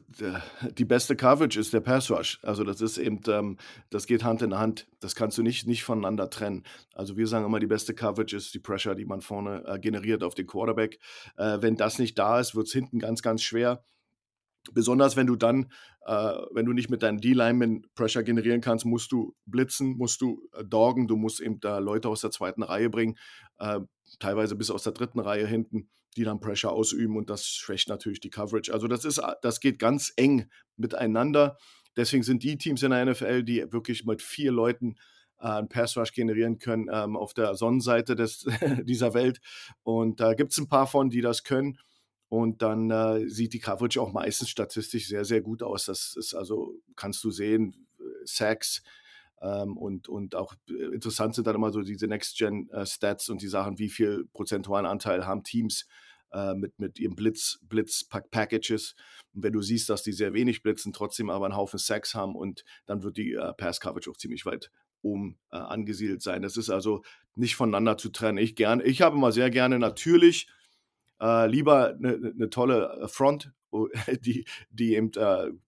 [0.77, 2.39] die beste Coverage ist der Pass Rush.
[2.41, 3.57] Also das ist eben, ähm,
[3.89, 4.87] das geht Hand in Hand.
[5.01, 6.63] Das kannst du nicht, nicht voneinander trennen.
[6.93, 10.23] Also wir sagen immer, die beste Coverage ist die Pressure, die man vorne äh, generiert
[10.23, 10.99] auf den Quarterback.
[11.35, 13.83] Äh, wenn das nicht da ist, wird es hinten ganz, ganz schwer.
[14.71, 15.69] Besonders wenn du dann,
[16.05, 20.47] äh, wenn du nicht mit deinen D-Linemen Pressure generieren kannst, musst du blitzen, musst du
[20.53, 23.17] äh, doggen, du musst eben da Leute aus der zweiten Reihe bringen,
[23.57, 23.81] äh,
[24.19, 28.19] teilweise bis aus der dritten Reihe hinten, die dann Pressure ausüben und das schwächt natürlich
[28.19, 28.73] die Coverage.
[28.73, 31.57] Also das ist, äh, das geht ganz eng miteinander.
[31.95, 34.95] Deswegen sind die Teams in der NFL, die wirklich mit vier Leuten
[35.39, 38.45] äh, einen Pass Rush generieren können, ähm, auf der Sonnenseite des,
[38.83, 39.41] dieser Welt.
[39.83, 41.77] Und da gibt es ein paar von, die das können.
[42.29, 45.85] Und dann äh, sieht die Coverage auch meistens statistisch sehr, sehr gut aus.
[45.85, 47.87] Das ist also, kannst du sehen,
[48.23, 48.83] Sacks
[49.47, 53.79] und, und auch äh, interessant sind dann immer so diese Next-Gen-Stats äh, und die Sachen,
[53.79, 55.87] wie viel prozentualen Anteil haben Teams
[56.31, 58.95] äh, mit, mit ihren Blitz, Blitz-Packages.
[59.33, 62.35] Und wenn du siehst, dass die sehr wenig blitzen, trotzdem aber einen Haufen Sacks haben
[62.35, 66.41] und dann wird die äh, Pass-Coverage auch ziemlich weit oben äh, angesiedelt sein.
[66.41, 67.01] Das ist also
[67.35, 68.37] nicht voneinander zu trennen.
[68.37, 70.47] Ich, gern, ich habe immer sehr gerne natürlich
[71.19, 73.51] äh, lieber eine, eine, tolle äh, Front,
[74.21, 75.11] die, die eben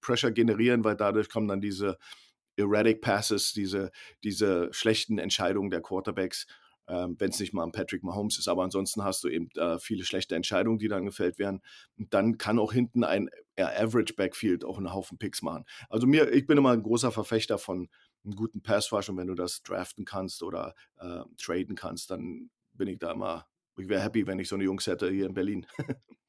[0.02, 1.98] Pressure generieren, weil dadurch kommen dann diese
[2.58, 3.92] erratic Passes, diese,
[4.24, 6.48] diese schlechten Entscheidungen der Quarterbacks,
[6.88, 8.48] ähm, wenn es nicht mal ein Patrick Mahomes ist.
[8.48, 11.62] Aber ansonsten hast du eben äh, viele schlechte Entscheidungen, die dann gefällt werden.
[11.98, 15.66] Und dann kann auch hinten ein Average Backfield auch einen Haufen Picks machen.
[15.90, 17.90] Also mir, ich bin immer ein großer Verfechter von
[18.24, 22.50] einem guten Pass Rush und wenn du das draften kannst oder äh, traden kannst, dann
[22.74, 23.46] bin ich da immer
[23.78, 25.66] ich wäre happy, wenn ich so eine Jungs hätte hier in Berlin.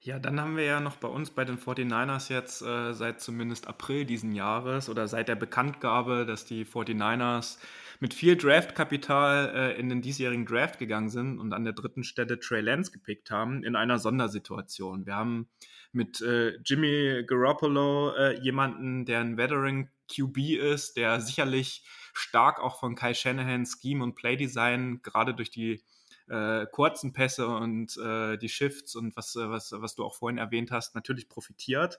[0.00, 3.66] Ja, dann haben wir ja noch bei uns bei den 49ers jetzt äh, seit zumindest
[3.66, 7.58] April diesen Jahres oder seit der Bekanntgabe, dass die 49ers
[7.98, 12.38] mit viel Draftkapital äh, in den diesjährigen Draft gegangen sind und an der dritten Stelle
[12.38, 15.04] Trey Lance gepickt haben, in einer Sondersituation.
[15.04, 15.48] Wir haben
[15.90, 21.84] mit äh, Jimmy Garoppolo äh, jemanden, der ein Veteran QB ist, der sicherlich
[22.14, 25.82] stark auch von Kai Shanahan Scheme und Playdesign, gerade durch die
[26.28, 30.38] äh, kurzen Pässe und äh, die Shifts und was, äh, was, was du auch vorhin
[30.38, 31.98] erwähnt hast, natürlich profitiert.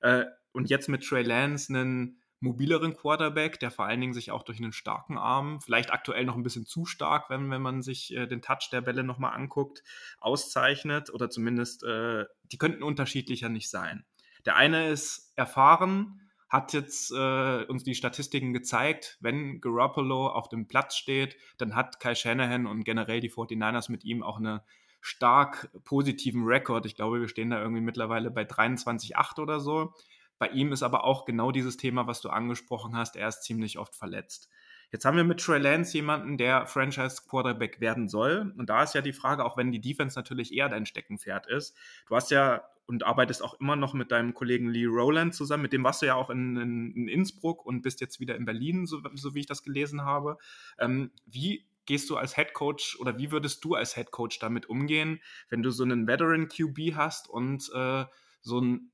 [0.00, 4.42] Äh, und jetzt mit Trey Lance einen mobileren Quarterback, der vor allen Dingen sich auch
[4.42, 8.14] durch einen starken Arm, vielleicht aktuell noch ein bisschen zu stark, wenn, wenn man sich
[8.14, 9.82] äh, den Touch der Bälle nochmal anguckt,
[10.18, 14.04] auszeichnet oder zumindest, äh, die könnten unterschiedlicher nicht sein.
[14.46, 20.66] Der eine ist erfahren, hat jetzt äh, uns die Statistiken gezeigt, wenn Garoppolo auf dem
[20.66, 24.60] Platz steht, dann hat Kai Shanahan und generell die 49ers mit ihm auch einen
[25.00, 26.86] stark positiven Rekord.
[26.86, 29.94] Ich glaube, wir stehen da irgendwie mittlerweile bei 23,8 oder so.
[30.38, 33.78] Bei ihm ist aber auch genau dieses Thema, was du angesprochen hast, er ist ziemlich
[33.78, 34.48] oft verletzt.
[34.90, 38.52] Jetzt haben wir mit Trey Lance jemanden, der Franchise Quarterback werden soll.
[38.58, 41.76] Und da ist ja die Frage, auch wenn die Defense natürlich eher dein Steckenpferd ist.
[42.08, 45.62] Du hast ja und arbeitest auch immer noch mit deinem Kollegen Lee Rowland zusammen.
[45.62, 48.44] Mit dem warst du ja auch in, in, in Innsbruck und bist jetzt wieder in
[48.44, 50.38] Berlin, so, so wie ich das gelesen habe.
[50.76, 54.68] Ähm, wie gehst du als Head Coach oder wie würdest du als Head Coach damit
[54.68, 58.06] umgehen, wenn du so einen Veteran QB hast und äh,
[58.40, 58.90] so ein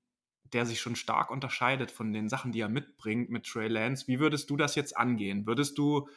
[0.53, 4.07] der sich schon stark unterscheidet von den Sachen, die er mitbringt mit Trey Lance.
[4.07, 5.45] Wie würdest du das jetzt angehen?
[5.45, 6.09] Würdest du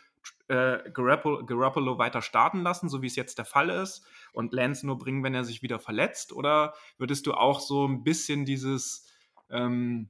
[0.48, 4.86] äh, Garoppolo, Garoppolo weiter starten lassen, so wie es jetzt der Fall ist, und Lance
[4.86, 6.34] nur bringen, wenn er sich wieder verletzt?
[6.34, 9.08] Oder würdest du auch so ein bisschen dieses
[9.50, 10.10] ähm,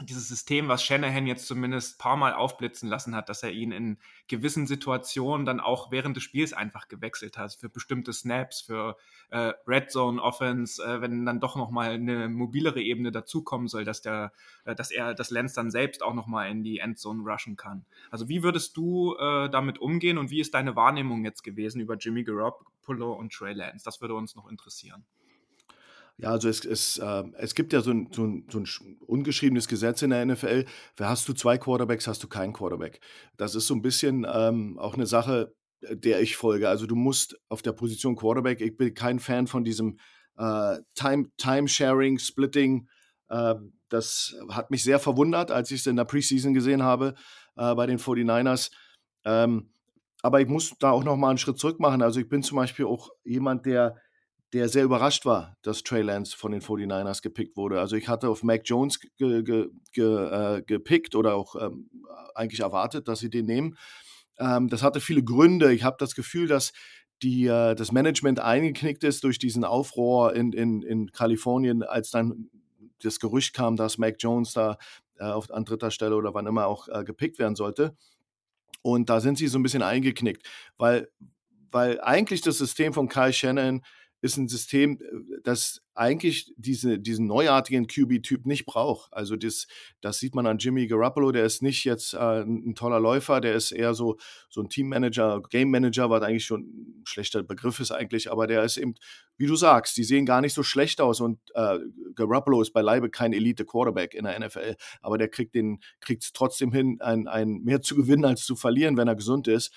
[0.00, 3.72] dieses System, was Shanahan jetzt zumindest ein paar Mal aufblitzen lassen hat, dass er ihn
[3.72, 8.96] in gewissen Situationen dann auch während des Spiels einfach gewechselt hat, für bestimmte Snaps, für
[9.30, 14.00] äh, Red Zone Offense, äh, wenn dann doch nochmal eine mobilere Ebene dazukommen soll, dass
[14.00, 14.32] der,
[14.64, 17.84] äh, dass er, das Lance dann selbst auch nochmal in die Endzone rushen kann.
[18.10, 21.96] Also wie würdest du äh, damit umgehen und wie ist deine Wahrnehmung jetzt gewesen über
[21.96, 23.84] Jimmy Garoppolo und Trey Lance?
[23.84, 25.04] Das würde uns noch interessieren.
[26.20, 28.66] Ja, also es, es, äh, es gibt ja so ein, so, ein, so ein
[29.06, 30.64] ungeschriebenes Gesetz in der NFL.
[30.98, 33.00] Hast du zwei Quarterbacks, hast du keinen Quarterback.
[33.36, 36.68] Das ist so ein bisschen ähm, auch eine Sache, äh, der ich folge.
[36.68, 39.98] Also du musst auf der Position Quarterback, ich bin kein Fan von diesem
[40.36, 42.88] äh, Time, Time-Sharing, Splitting.
[43.28, 43.54] Äh,
[43.88, 47.14] das hat mich sehr verwundert, als ich es in der Preseason gesehen habe
[47.56, 48.72] äh, bei den 49ers.
[49.24, 49.70] Ähm,
[50.22, 52.02] aber ich muss da auch noch mal einen Schritt zurück machen.
[52.02, 53.96] Also ich bin zum Beispiel auch jemand, der
[54.52, 57.80] der sehr überrascht war, dass Trey Lance von den 49ers gepickt wurde.
[57.80, 61.90] Also ich hatte auf Mac Jones ge, ge, ge, äh, gepickt oder auch ähm,
[62.34, 63.76] eigentlich erwartet, dass sie den nehmen.
[64.38, 65.72] Ähm, das hatte viele Gründe.
[65.72, 66.72] Ich habe das Gefühl, dass
[67.22, 72.48] die, äh, das Management eingeknickt ist durch diesen Aufruhr in, in, in Kalifornien, als dann
[73.02, 74.78] das Gerücht kam, dass Mac Jones da
[75.18, 77.96] äh, auf, an dritter Stelle oder wann immer auch äh, gepickt werden sollte.
[78.82, 81.08] Und da sind sie so ein bisschen eingeknickt, weil,
[81.70, 83.82] weil eigentlich das System von Kyle Shannon
[84.20, 89.12] ist ein System, äh, das eigentlich diese, diesen neuartigen QB-Typ nicht braucht.
[89.12, 89.66] Also das,
[90.00, 93.54] das sieht man an Jimmy Garoppolo, der ist nicht jetzt äh, ein toller Läufer, der
[93.54, 94.16] ist eher so,
[94.48, 98.62] so ein Teammanager, Game Manager, was eigentlich schon ein schlechter Begriff ist eigentlich, aber der
[98.62, 98.94] ist eben,
[99.36, 101.78] wie du sagst, die sehen gar nicht so schlecht aus und äh,
[102.14, 107.26] Garoppolo ist beileibe kein Elite-Quarterback in der NFL, aber der kriegt es trotzdem hin, ein,
[107.26, 109.72] ein mehr zu gewinnen als zu verlieren, wenn er gesund ist.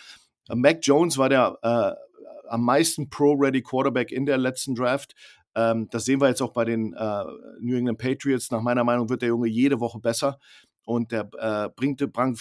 [0.50, 2.11] Mac Jones war der äh,
[2.52, 5.14] am meisten Pro-Ready Quarterback in der letzten Draft.
[5.56, 7.24] Ähm, das sehen wir jetzt auch bei den äh,
[7.60, 8.52] New England Patriots.
[8.52, 10.40] Nach meiner Meinung wird der Junge jede Woche besser
[10.86, 12.38] und der äh, bringte, bring,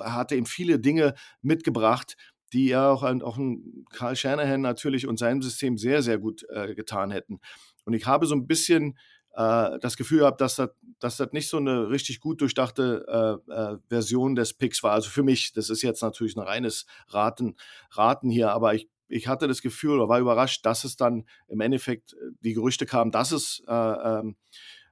[0.00, 2.16] hatte ihm viele Dinge mitgebracht,
[2.52, 6.74] die er auch, auch ein Karl Shanahan natürlich und seinem System sehr, sehr gut äh,
[6.74, 7.40] getan hätten.
[7.84, 8.96] Und ich habe so ein bisschen
[9.34, 13.52] äh, das Gefühl gehabt, dass das, dass das nicht so eine richtig gut durchdachte äh,
[13.52, 14.92] äh, Version des Picks war.
[14.92, 17.56] Also für mich, das ist jetzt natürlich ein reines Raten,
[17.90, 21.60] Raten hier, aber ich ich hatte das Gefühl oder war überrascht, dass es dann im
[21.60, 24.36] Endeffekt äh, die Gerüchte kamen, dass es äh, ähm,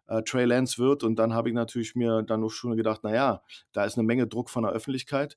[0.09, 1.02] äh, Trey Lance wird.
[1.02, 4.26] Und dann habe ich natürlich mir dann auch schon gedacht, naja, da ist eine Menge
[4.26, 5.37] Druck von der Öffentlichkeit.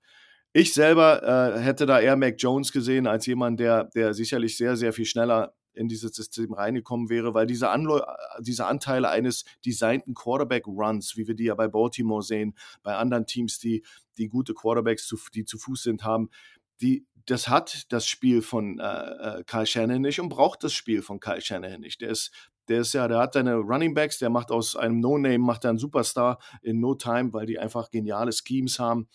[0.51, 1.21] Ich selber
[1.55, 5.05] äh, hätte da eher Mac Jones gesehen als jemand, der, der sicherlich sehr, sehr viel
[5.05, 11.15] schneller in dieses System reingekommen wäre, weil diese, Anle äh, diese Anteile eines designten Quarterback-Runs,
[11.17, 13.83] wie wir die ja bei Baltimore sehen, bei anderen Teams, die,
[14.17, 16.29] die gute Quarterbacks, zu, die zu Fuß sind, haben,
[16.81, 21.01] die, das hat das Spiel von äh, äh, Kyle Shanahan nicht und braucht das Spiel
[21.01, 22.01] von Kyle Shanahan nicht.
[22.01, 22.31] Der ist,
[22.67, 25.77] der ist ja, der hat seine Running Backs, der macht aus einem No-Name, macht einen
[25.77, 29.07] Superstar in No Time, weil die einfach geniale Schemes haben.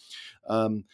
[0.48, 0.86] Ähm,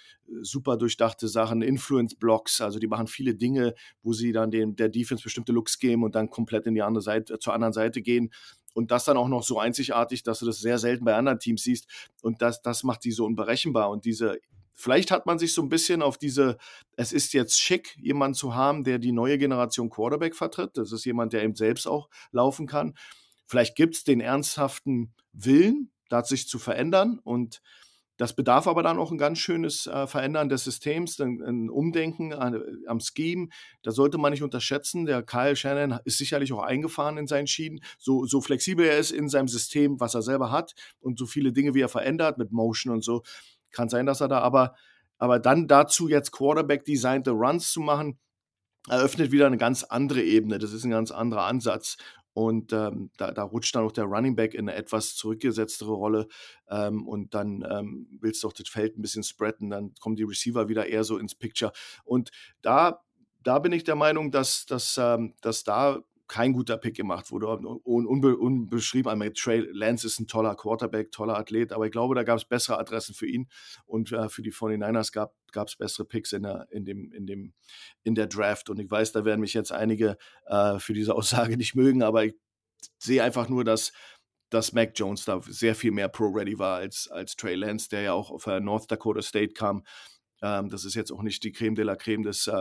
[0.43, 5.25] super durchdachte Sachen, Influence-Blocks, also die machen viele Dinge, wo sie dann den, der Defense
[5.25, 8.31] bestimmte Looks geben und dann komplett in die andere Seite, zur anderen Seite gehen
[8.75, 11.63] und das dann auch noch so einzigartig, dass du das sehr selten bei anderen Teams
[11.63, 11.87] siehst
[12.23, 14.39] und das, das macht die so unberechenbar und diese
[14.75, 16.57] Vielleicht hat man sich so ein bisschen auf diese,
[16.97, 20.71] es ist jetzt schick, jemanden zu haben, der die neue Generation Quarterback vertritt.
[20.75, 22.95] Das ist jemand, der eben selbst auch laufen kann.
[23.47, 27.61] Vielleicht gibt es den ernsthaften Willen, da sich zu verändern und
[28.21, 32.35] das bedarf aber dann auch ein ganz schönes äh, Verändern des Systems, ein, ein Umdenken
[32.35, 33.49] an, am Scheme.
[33.83, 35.07] Da sollte man nicht unterschätzen.
[35.07, 37.81] Der Kyle Shannon ist sicherlich auch eingefahren in seinen Schienen.
[37.99, 41.55] So, so flexibel er ist in seinem System, was er selber hat und so viele
[41.55, 43.23] Dinge, wie er verändert mit Motion und so.
[43.73, 44.75] Kann sein, dass er da aber,
[45.19, 48.19] aber dann dazu jetzt Quarterback-designte Runs zu machen,
[48.89, 50.59] eröffnet wieder eine ganz andere Ebene.
[50.59, 51.97] Das ist ein ganz anderer Ansatz.
[52.33, 56.29] Und ähm, da, da, rutscht dann auch der Running Back in eine etwas zurückgesetztere Rolle.
[56.69, 59.71] Ähm, und dann ähm, willst du auch das Feld ein bisschen spreaden.
[59.71, 61.73] Dann kommen die Receiver wieder eher so ins Picture.
[62.05, 62.31] Und
[62.63, 63.03] da,
[63.43, 67.49] da bin ich der Meinung, dass, dass, ähm, dass da kein guter Pick gemacht wurde.
[67.49, 72.23] Unbe unbeschrieben einmal, Trey Lance ist ein toller Quarterback, toller Athlet, aber ich glaube, da
[72.23, 73.49] gab es bessere Adressen für ihn
[73.85, 75.35] und äh, für die 49ers gab
[75.67, 77.53] es bessere Picks in der, in, dem, in, dem,
[78.05, 78.71] in der Draft.
[78.71, 80.17] Und ich weiß, da werden mich jetzt einige
[80.47, 82.35] äh, für diese Aussage nicht mögen, aber ich
[82.99, 83.93] sehe einfach nur, dass
[84.53, 88.13] dass Mac Jones da sehr viel mehr Pro-Ready war als, als Trey Lance, der ja
[88.15, 89.85] auch auf äh, North Dakota State kam
[90.43, 92.53] ähm, das ist jetzt auch nicht die Creme de la Creme des äh,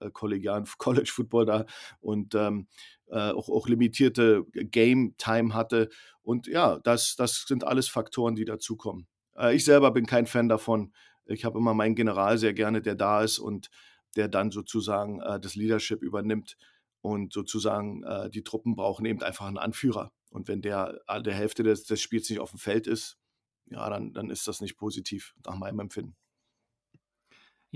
[0.00, 1.66] äh College Football da
[2.00, 2.68] und ähm,
[3.08, 5.88] äh, auch, auch, limitierte Game Time hatte.
[6.22, 9.06] Und ja, das, das sind alles Faktoren, die dazukommen.
[9.36, 10.92] Äh, ich selber bin kein Fan davon.
[11.26, 13.70] Ich habe immer meinen General sehr gerne, der da ist und
[14.16, 16.56] der dann sozusagen äh, das Leadership übernimmt
[17.00, 20.12] und sozusagen äh, die Truppen brauchen eben einfach einen Anführer.
[20.30, 23.18] Und wenn der der Hälfte des, des Spiels nicht auf dem Feld ist,
[23.66, 26.16] ja, dann, dann ist das nicht positiv, nach meinem Empfinden.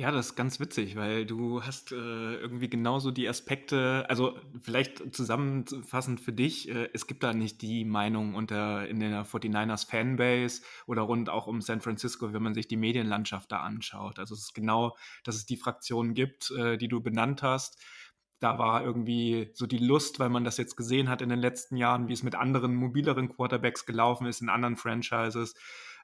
[0.01, 5.15] Ja, das ist ganz witzig, weil du hast äh, irgendwie genauso die Aspekte, also vielleicht
[5.15, 10.63] zusammenfassend für dich, äh, es gibt da nicht die Meinung unter in der 49ers Fanbase
[10.87, 14.19] oder rund auch um San Francisco, wenn man sich die Medienlandschaft da anschaut.
[14.19, 17.79] Also es ist genau, dass es die Fraktionen gibt, äh, die du benannt hast.
[18.39, 21.77] Da war irgendwie so die Lust, weil man das jetzt gesehen hat in den letzten
[21.77, 25.55] Jahren, wie es mit anderen mobileren Quarterbacks gelaufen ist in anderen Franchises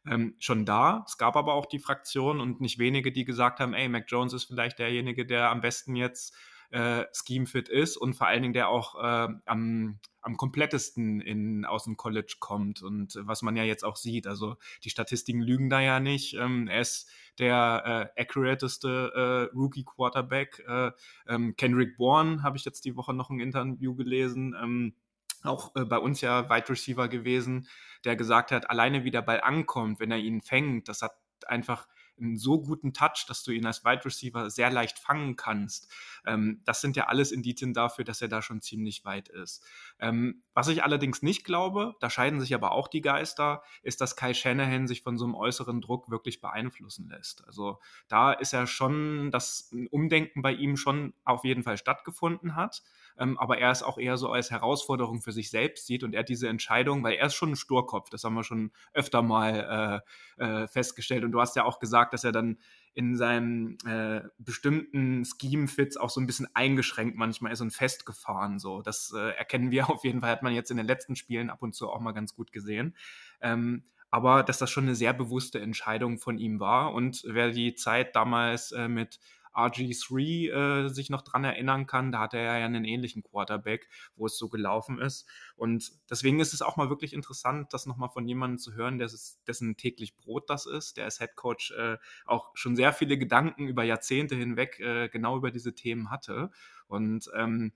[0.09, 1.05] ähm, schon da.
[1.07, 4.33] Es gab aber auch die Fraktion und nicht wenige, die gesagt haben, ey, Mac Jones
[4.33, 6.35] ist vielleicht derjenige, der am besten jetzt
[6.71, 11.85] äh, Scheme-Fit ist und vor allen Dingen der auch äh, am, am komplettesten in, aus
[11.85, 14.27] dem College kommt und was man ja jetzt auch sieht.
[14.27, 16.35] Also die Statistiken lügen da ja nicht.
[16.35, 20.65] Ähm, er ist der äh, accurateste äh, Rookie-Quarterback.
[20.67, 20.91] Äh,
[21.29, 24.55] ähm, Kendrick Bourne habe ich jetzt die Woche noch ein Interview gelesen.
[24.61, 24.95] Ähm,
[25.43, 27.69] auch äh, bei uns ja Wide Receiver gewesen,
[28.05, 31.87] der gesagt hat, alleine wie der Ball ankommt, wenn er ihn fängt, das hat einfach
[32.19, 35.93] einen so guten Touch, dass du ihn als Wide Receiver sehr leicht fangen kannst.
[36.25, 39.65] Ähm, das sind ja alles Indizien dafür, dass er da schon ziemlich weit ist.
[39.99, 44.17] Ähm, was ich allerdings nicht glaube, da scheiden sich aber auch die Geister, ist, dass
[44.17, 47.45] Kai Shanahan sich von so einem äußeren Druck wirklich beeinflussen lässt.
[47.47, 52.83] Also da ist ja schon, ein Umdenken bei ihm schon auf jeden Fall stattgefunden hat
[53.19, 56.23] ähm, aber er es auch eher so als Herausforderung für sich selbst sieht und er
[56.23, 60.03] diese Entscheidung, weil er ist schon ein Sturkopf, das haben wir schon öfter mal
[60.39, 62.59] äh, äh, festgestellt und du hast ja auch gesagt, dass er dann
[62.97, 68.59] in seinen äh, bestimmten Scheme-Fits auch so ein bisschen eingeschränkt manchmal ist und festgefahren.
[68.59, 71.51] So, das äh, erkennen wir auf jeden Fall, hat man jetzt in den letzten Spielen
[71.51, 72.97] ab und zu auch mal ganz gut gesehen.
[73.43, 77.75] Ähm, aber dass das schon eine sehr bewusste Entscheidung von ihm war und wer die
[77.75, 79.21] Zeit damals äh, mit
[79.57, 82.13] RG3 äh, sich noch dran erinnern kann.
[82.13, 85.27] Da hatte er ja einen ähnlichen Quarterback, wo es so gelaufen ist.
[85.57, 89.77] Und deswegen ist es auch mal wirklich interessant, das nochmal von jemandem zu hören, dessen
[89.77, 90.97] täglich Brot das ist.
[90.97, 95.37] Der als Head Coach äh, auch schon sehr viele Gedanken über Jahrzehnte hinweg äh, genau
[95.37, 96.51] über diese Themen hatte.
[96.89, 97.73] Und ähm,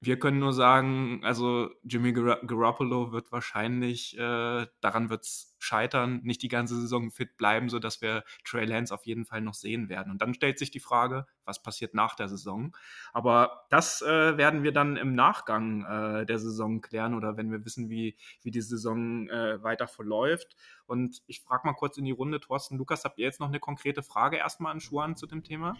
[0.00, 6.20] wir können nur sagen, also Jimmy Gar Garoppolo wird wahrscheinlich, äh, daran wird es scheitern,
[6.22, 9.88] nicht die ganze Saison fit bleiben, sodass wir Trey Lance auf jeden Fall noch sehen
[9.88, 10.12] werden.
[10.12, 12.76] Und dann stellt sich die Frage, was passiert nach der Saison?
[13.12, 17.64] Aber das äh, werden wir dann im Nachgang äh, der Saison klären oder wenn wir
[17.64, 20.54] wissen, wie, wie die Saison äh, weiter verläuft.
[20.86, 23.58] Und ich frage mal kurz in die Runde, Thorsten, Lukas, habt ihr jetzt noch eine
[23.58, 25.76] konkrete Frage erstmal an Schuan zu dem Thema?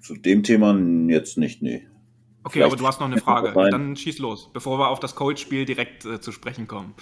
[0.00, 0.78] Zu dem Thema
[1.10, 1.86] jetzt nicht, nee.
[2.44, 3.52] Okay, aber du hast noch eine Frage.
[3.70, 6.94] Dann schieß los, bevor wir auf das Cold-Spiel direkt äh, zu sprechen kommen.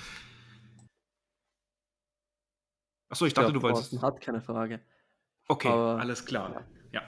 [3.08, 3.90] Achso, ich dachte, ja, du wolltest.
[3.90, 4.80] Thorsten hat keine Frage.
[5.48, 6.66] Okay, aber, alles klar.
[6.92, 7.00] Ja.
[7.00, 7.02] ja.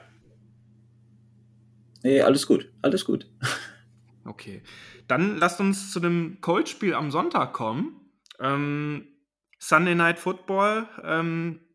[2.03, 3.29] Nee, alles gut, alles gut.
[4.25, 4.61] Okay.
[5.07, 7.99] Dann lasst uns zu dem Cold-Spiel am Sonntag kommen.
[8.39, 9.07] Ähm,
[9.57, 10.87] Sunday Night Football.
[11.03, 11.68] Ähm, äh,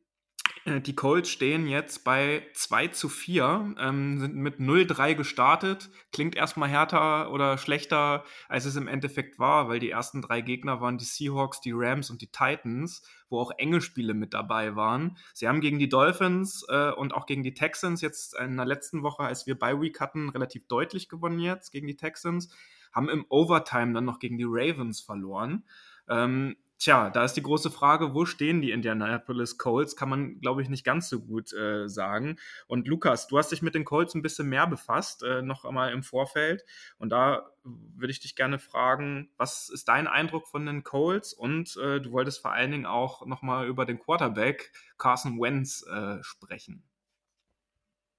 [0.67, 5.91] die Colts stehen jetzt bei 2 zu 4, ähm, sind mit 0-3 gestartet.
[6.11, 10.81] Klingt erstmal härter oder schlechter, als es im Endeffekt war, weil die ersten drei Gegner
[10.81, 15.19] waren die Seahawks, die Rams und die Titans, wo auch enge Spiele mit dabei waren.
[15.35, 19.03] Sie haben gegen die Dolphins äh, und auch gegen die Texans jetzt in der letzten
[19.03, 22.49] Woche, als wir Bye Week hatten, relativ deutlich gewonnen jetzt gegen die Texans,
[22.91, 25.65] haben im Overtime dann noch gegen die Ravens verloren.
[26.09, 29.95] Ähm, Tja, da ist die große Frage, wo stehen die Indianapolis Colts?
[29.95, 32.37] Kann man, glaube ich, nicht ganz so gut äh, sagen.
[32.67, 35.93] Und Lukas, du hast dich mit den Colts ein bisschen mehr befasst, äh, noch einmal
[35.93, 36.65] im Vorfeld.
[36.99, 41.33] Und da würde ich dich gerne fragen, was ist dein Eindruck von den Colts?
[41.33, 46.23] Und äh, du wolltest vor allen Dingen auch nochmal über den Quarterback Carson Wentz äh,
[46.23, 46.83] sprechen.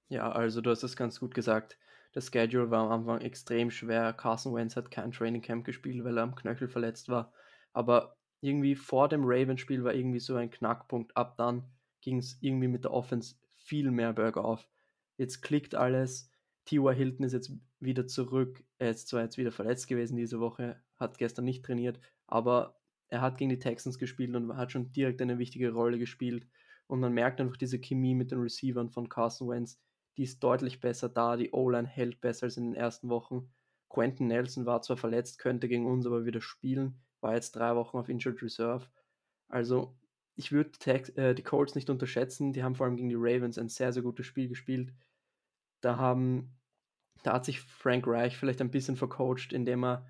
[0.08, 1.78] Ja, also du hast es ganz gut gesagt.
[2.12, 4.14] Das Schedule war am Anfang extrem schwer.
[4.14, 7.32] Carson Wentz hat kein Training Camp gespielt, weil er am Knöchel verletzt war.
[7.72, 11.16] Aber irgendwie vor dem Ravens-Spiel war irgendwie so ein Knackpunkt.
[11.16, 11.64] Ab dann
[12.00, 14.68] ging es irgendwie mit der Offense viel mehr bergauf.
[15.16, 16.30] Jetzt klickt alles.
[16.66, 16.94] T.Y.
[16.94, 18.62] Hilton ist jetzt wieder zurück.
[18.78, 23.20] Er ist zwar jetzt wieder verletzt gewesen diese Woche, hat gestern nicht trainiert, aber er
[23.20, 26.46] hat gegen die Texans gespielt und hat schon direkt eine wichtige Rolle gespielt.
[26.88, 29.80] Und man merkt einfach diese Chemie mit den Receivern von Carson Wentz,
[30.16, 31.36] die ist deutlich besser da.
[31.36, 33.50] Die O-Line hält besser als in den ersten Wochen.
[33.88, 37.96] Quentin Nelson war zwar verletzt, könnte gegen uns aber wieder spielen war jetzt drei Wochen
[37.96, 38.86] auf Injured Reserve.
[39.48, 39.96] Also
[40.34, 40.70] ich würde
[41.16, 42.52] äh, die Colts nicht unterschätzen.
[42.52, 44.92] Die haben vor allem gegen die Ravens ein sehr, sehr gutes Spiel gespielt.
[45.80, 46.58] Da haben,
[47.22, 50.06] da hat sich Frank Reich vielleicht ein bisschen vercoacht, indem er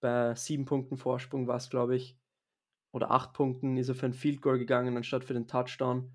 [0.00, 2.16] bei sieben Punkten Vorsprung war glaube ich,
[2.92, 6.12] oder acht Punkten ist er für ein Field Goal gegangen anstatt für den Touchdown.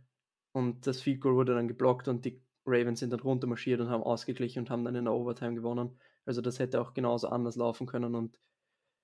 [0.54, 4.04] Und das Field Goal wurde dann geblockt und die Ravens sind dann runtermarschiert und haben
[4.04, 5.98] ausgeglichen und haben dann in der Overtime gewonnen.
[6.26, 8.38] Also das hätte auch genauso anders laufen können und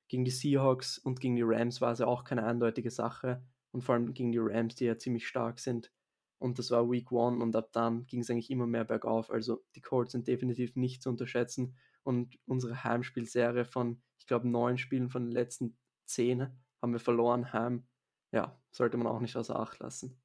[0.10, 3.42] gegen die Seahawks und gegen die Rams war es ja auch keine eindeutige Sache.
[3.72, 5.92] Und vor allem gegen die Rams, die ja ziemlich stark sind.
[6.40, 9.30] Und das war Week One und ab dann ging es eigentlich immer mehr bergauf.
[9.30, 11.78] Also die Colts sind definitiv nicht zu unterschätzen.
[12.04, 16.48] Und unsere Heimspielserie von, ich glaube, neun Spielen von den letzten zehn
[16.82, 17.88] haben wir verloren heim.
[18.32, 20.20] Ja, sollte man auch nicht außer Acht lassen.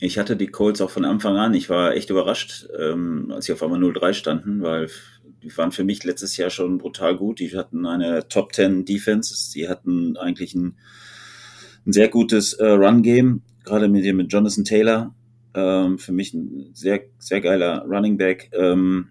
[0.00, 1.54] Ich hatte die Colts auch von Anfang an.
[1.54, 4.90] Ich war echt überrascht, ähm, als sie auf einmal 0-3 standen, weil
[5.44, 7.38] die waren für mich letztes Jahr schon brutal gut.
[7.38, 9.52] Die hatten eine Top 10 Defense.
[9.52, 10.78] Die hatten eigentlich ein,
[11.86, 15.14] ein sehr gutes äh, Run-Game, gerade mit mit Jonathan Taylor.
[15.54, 18.50] ähm, für mich ein sehr, sehr geiler Running Back.
[18.54, 19.10] Ähm,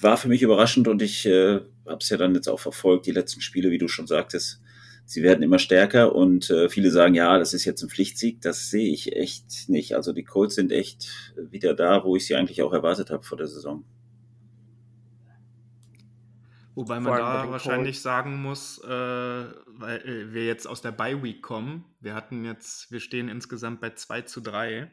[0.00, 3.12] war für mich überraschend und ich äh, habe es ja dann jetzt auch verfolgt, die
[3.12, 4.60] letzten Spiele, wie du schon sagtest.
[5.04, 8.40] Sie werden immer stärker und äh, viele sagen, ja, das ist jetzt ein Pflichtsieg.
[8.40, 9.94] Das sehe ich echt nicht.
[9.96, 13.38] Also die Colts sind echt wieder da, wo ich sie eigentlich auch erwartet habe vor
[13.38, 13.84] der Saison.
[16.78, 21.42] Wobei man da wahrscheinlich sagen muss, äh, weil äh, wir jetzt aus der Bye Week
[21.42, 21.84] kommen.
[21.98, 24.88] Wir hatten jetzt, wir stehen insgesamt bei 2 zu 3.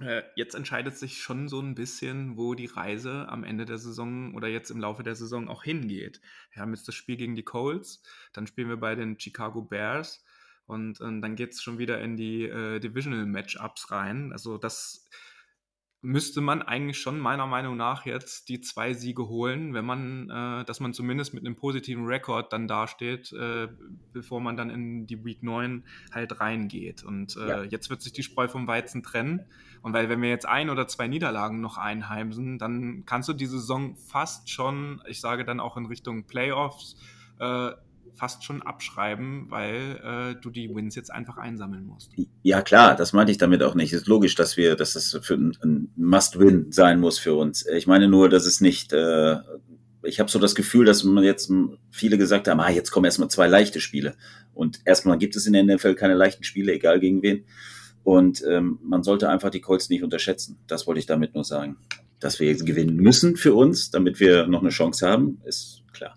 [0.00, 4.34] Äh, jetzt entscheidet sich schon so ein bisschen, wo die Reise am Ende der Saison
[4.34, 6.20] oder jetzt im Laufe der Saison auch hingeht.
[6.50, 8.02] Wir haben jetzt das Spiel gegen die Colts,
[8.32, 10.24] dann spielen wir bei den Chicago Bears
[10.66, 14.32] und, und dann geht es schon wieder in die äh, Divisional Matchups rein.
[14.32, 15.08] Also das
[16.02, 20.64] müsste man eigentlich schon meiner Meinung nach jetzt die zwei Siege holen, wenn man, äh,
[20.64, 23.68] dass man zumindest mit einem positiven Rekord dann dasteht, äh,
[24.12, 27.02] bevor man dann in die Week 9 halt reingeht.
[27.02, 27.62] Und äh, ja.
[27.64, 29.46] jetzt wird sich die Spreu vom Weizen trennen.
[29.82, 33.46] Und weil wenn wir jetzt ein oder zwei Niederlagen noch einheimsen, dann kannst du die
[33.46, 36.96] Saison fast schon, ich sage dann auch in Richtung Playoffs,
[37.38, 37.72] äh,
[38.16, 42.12] fast schon abschreiben, weil äh, du die Wins jetzt einfach einsammeln musst.
[42.42, 43.92] Ja, klar, das meinte ich damit auch nicht.
[43.92, 47.66] Es ist logisch, dass wir, dass das für ein, ein Must-Win sein muss für uns.
[47.66, 49.36] Ich meine nur, dass es nicht, äh,
[50.02, 51.52] ich habe so das Gefühl, dass man jetzt
[51.90, 54.14] viele gesagt haben, ah, jetzt kommen erstmal zwei leichte Spiele.
[54.54, 57.44] Und erstmal gibt es in der NFL keine leichten Spiele, egal gegen wen.
[58.02, 60.58] Und ähm, man sollte einfach die Colts nicht unterschätzen.
[60.66, 61.76] Das wollte ich damit nur sagen.
[62.20, 66.16] Dass wir jetzt gewinnen müssen für uns, damit wir noch eine Chance haben, ist klar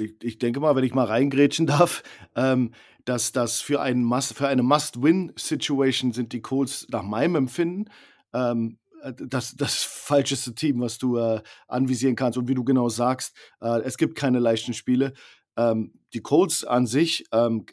[0.00, 2.02] ich, ich denke mal, wenn ich mal reingrätschen darf,
[2.34, 2.72] ähm,
[3.04, 7.86] dass das für, einen Must, für eine Must-Win-Situation sind die Colts nach meinem Empfinden
[8.32, 12.38] ähm, äh, das, das falscheste Team, was du äh, anvisieren kannst.
[12.38, 15.12] Und wie du genau sagst, äh, es gibt keine leichten Spiele.
[15.56, 17.66] Ähm, die Colts an sich ähm,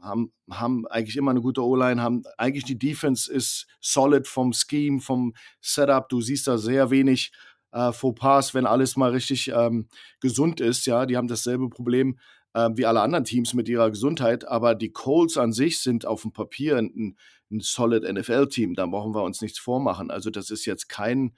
[0.00, 5.00] haben, haben eigentlich immer eine gute O-Line, haben eigentlich die Defense ist solid vom Scheme,
[5.00, 6.08] vom Setup.
[6.08, 7.32] Du siehst da sehr wenig
[7.72, 9.88] äh, Fauxpas, wenn alles mal richtig ähm,
[10.20, 10.86] gesund ist.
[10.86, 12.18] Ja, die haben dasselbe Problem
[12.54, 16.22] äh, wie alle anderen Teams mit ihrer Gesundheit, aber die Colts an sich sind auf
[16.22, 17.16] dem Papier ein,
[17.50, 18.74] ein solid NFL-Team.
[18.74, 20.10] Da brauchen wir uns nichts vormachen.
[20.10, 21.32] Also das ist jetzt kein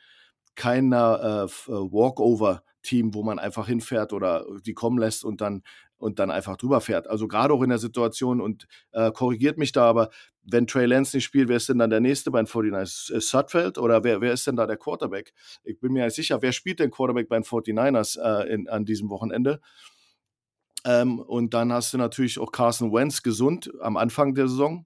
[0.54, 5.62] kein äh, äh, Walkover-Team, wo man einfach hinfährt oder die kommen lässt und dann
[6.03, 7.07] und dann einfach drüber fährt.
[7.07, 10.11] Also gerade auch in der Situation und äh, korrigiert mich da, aber
[10.42, 13.20] wenn Trey Lance nicht spielt, wer ist denn dann der nächste bei den 49ers?
[13.20, 15.32] Sutfeld oder wer, wer ist denn da der Quarterback?
[15.62, 18.84] Ich bin mir nicht sicher, wer spielt denn Quarterback bei den 49ers äh, in, an
[18.84, 19.61] diesem Wochenende?
[20.84, 24.84] Ähm, und dann hast du natürlich auch Carson Wentz gesund am Anfang der Saison.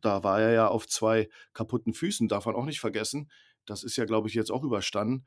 [0.00, 3.30] Da war er ja auf zwei kaputten Füßen, darf man auch nicht vergessen.
[3.66, 5.26] Das ist ja, glaube ich, jetzt auch überstanden.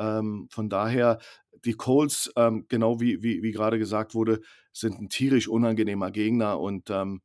[0.00, 1.18] Ähm, von daher,
[1.64, 4.40] die Colts, ähm, genau wie, wie, wie gerade gesagt wurde,
[4.72, 7.20] sind ein tierisch unangenehmer Gegner und ähm,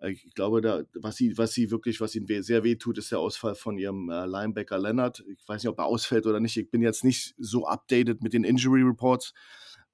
[0.00, 3.20] ich glaube, da, was sie, was sie wirklich, was ihnen sehr weh tut, ist der
[3.20, 5.24] Ausfall von ihrem äh, Linebacker Leonard.
[5.28, 6.56] Ich weiß nicht, ob er ausfällt oder nicht.
[6.56, 9.32] Ich bin jetzt nicht so updated mit den Injury Reports,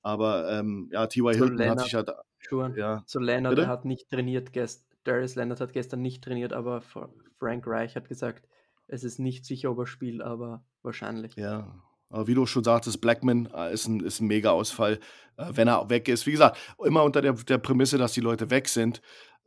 [0.02, 1.34] aber ähm, ja, T.Y.
[1.34, 2.22] Hilton Leonard, hat sich ja da.
[2.40, 2.72] Sure.
[2.76, 3.04] Ja.
[3.06, 3.68] So Leonard Bitte?
[3.68, 4.86] hat nicht trainiert gestern.
[5.04, 8.46] Darius Leonard hat gestern nicht trainiert, aber Frank Reich hat gesagt,
[8.86, 11.34] es ist nicht sicher, ob er spielt, aber wahrscheinlich.
[11.36, 11.80] Ja,
[12.10, 14.98] wie du schon sagtest, Blackman äh, ist ein, ist ein Mega-Ausfall,
[15.36, 16.26] äh, wenn er weg ist.
[16.26, 19.00] Wie gesagt, immer unter der, der Prämisse, dass die Leute weg sind.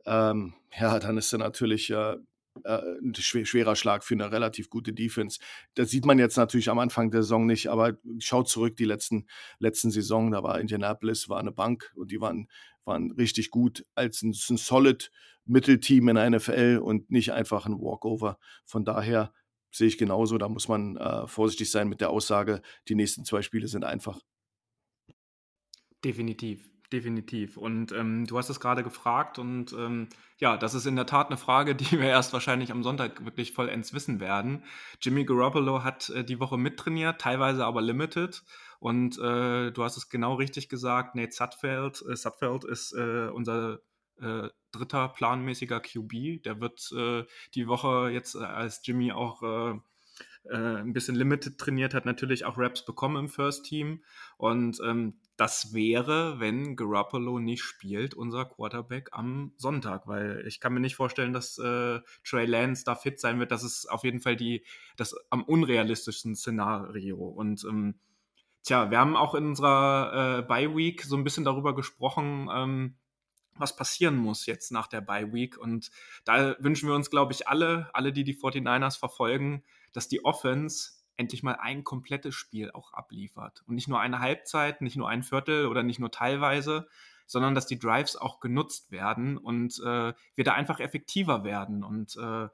[0.06, 2.16] Ähm, ja, dann ist er natürlich äh,
[2.62, 5.40] äh, ein schwerer Schlag für eine relativ gute Defense.
[5.74, 9.26] Das sieht man jetzt natürlich am Anfang der Saison nicht, aber schaut zurück, die letzten,
[9.58, 12.48] letzten Saison, da war Indianapolis, war eine Bank und die waren,
[12.84, 15.10] waren richtig gut als ein, ein solid
[15.46, 18.38] Mittelteam in der NFL und nicht einfach ein Walkover.
[18.64, 19.32] Von daher
[19.74, 20.38] sehe ich genauso.
[20.38, 24.20] Da muss man äh, vorsichtig sein mit der Aussage, die nächsten zwei Spiele sind einfach.
[26.04, 27.56] Definitiv, definitiv.
[27.56, 30.08] Und ähm, du hast es gerade gefragt und ähm,
[30.38, 33.52] ja, das ist in der Tat eine Frage, die wir erst wahrscheinlich am Sonntag wirklich
[33.52, 34.64] vollends wissen werden.
[35.00, 38.42] Jimmy Garoppolo hat äh, die Woche mittrainiert, teilweise aber limited.
[38.80, 43.80] Und äh, du hast es genau richtig gesagt, Nate Sutfeld, äh, Sutfeld ist äh, unser
[44.20, 46.42] äh, dritter planmäßiger QB.
[46.44, 49.78] Der wird äh, die Woche jetzt, äh, als Jimmy auch äh,
[50.44, 54.02] äh, ein bisschen limited trainiert hat, natürlich auch Raps bekommen im First Team.
[54.36, 60.74] Und ähm, das wäre, wenn Garoppolo nicht spielt, unser Quarterback am Sonntag, weil ich kann
[60.74, 63.50] mir nicht vorstellen, dass äh, Trey Lance da fit sein wird.
[63.50, 64.64] Das ist auf jeden Fall die,
[64.96, 67.16] das am unrealistischsten Szenario.
[67.16, 67.94] Und ähm,
[68.62, 72.96] tja, wir haben auch in unserer äh, Bye Week so ein bisschen darüber gesprochen, ähm,
[73.56, 75.56] was passieren muss jetzt nach der Bye Week.
[75.56, 75.90] Und
[76.24, 80.92] da wünschen wir uns, glaube ich, alle, alle, die die 49ers verfolgen, dass die Offense
[81.16, 83.62] endlich mal ein komplettes Spiel auch abliefert.
[83.66, 86.88] Und nicht nur eine Halbzeit, nicht nur ein Viertel oder nicht nur teilweise,
[87.26, 91.84] sondern dass die Drives auch genutzt werden und äh, wir da einfach effektiver werden.
[91.84, 92.48] Und äh,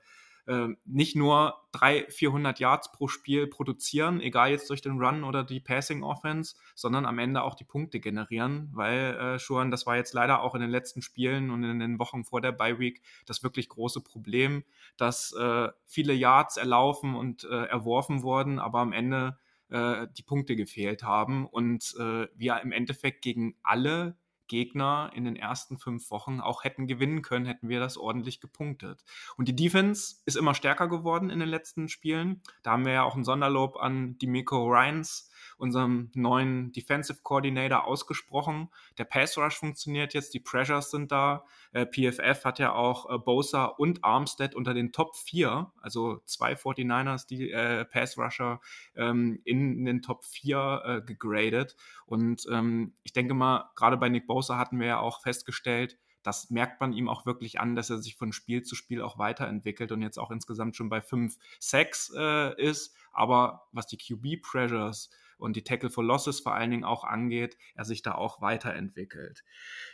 [0.84, 5.60] nicht nur 300, 400 Yards pro Spiel produzieren, egal jetzt durch den Run oder die
[5.60, 10.14] Passing Offense, sondern am Ende auch die Punkte generieren, weil äh, schon, das war jetzt
[10.14, 13.42] leider auch in den letzten Spielen und in den Wochen vor der Bye Week das
[13.42, 14.64] wirklich große Problem,
[14.96, 19.38] dass äh, viele Yards erlaufen und äh, erworfen wurden, aber am Ende
[19.70, 24.16] äh, die Punkte gefehlt haben und äh, wir im Endeffekt gegen alle
[24.50, 29.04] Gegner in den ersten fünf Wochen auch hätten gewinnen können, hätten wir das ordentlich gepunktet.
[29.36, 32.42] Und die Defense ist immer stärker geworden in den letzten Spielen.
[32.64, 35.29] Da haben wir ja auch ein Sonderlob an Dimiko Ryans
[35.60, 38.68] unserem neuen Defensive Coordinator ausgesprochen.
[38.98, 41.44] Der Pass Rush funktioniert jetzt, die Pressures sind da.
[41.72, 46.54] Äh, PFF hat ja auch äh, Bosa und Armstead unter den Top 4, also zwei
[46.54, 48.60] 49ers, die äh, Pass Rusher
[48.96, 51.76] ähm, in, den Top 4 äh, gegradet.
[52.06, 56.50] Und ähm, ich denke mal, gerade bei Nick Bosa hatten wir ja auch festgestellt, das
[56.50, 59.92] merkt man ihm auch wirklich an, dass er sich von Spiel zu Spiel auch weiterentwickelt
[59.92, 62.94] und jetzt auch insgesamt schon bei 5 Sacks äh, ist.
[63.12, 67.84] Aber was die QB-Pressures und die Tackle for Losses vor allen Dingen auch angeht, er
[67.84, 69.42] sich da auch weiterentwickelt.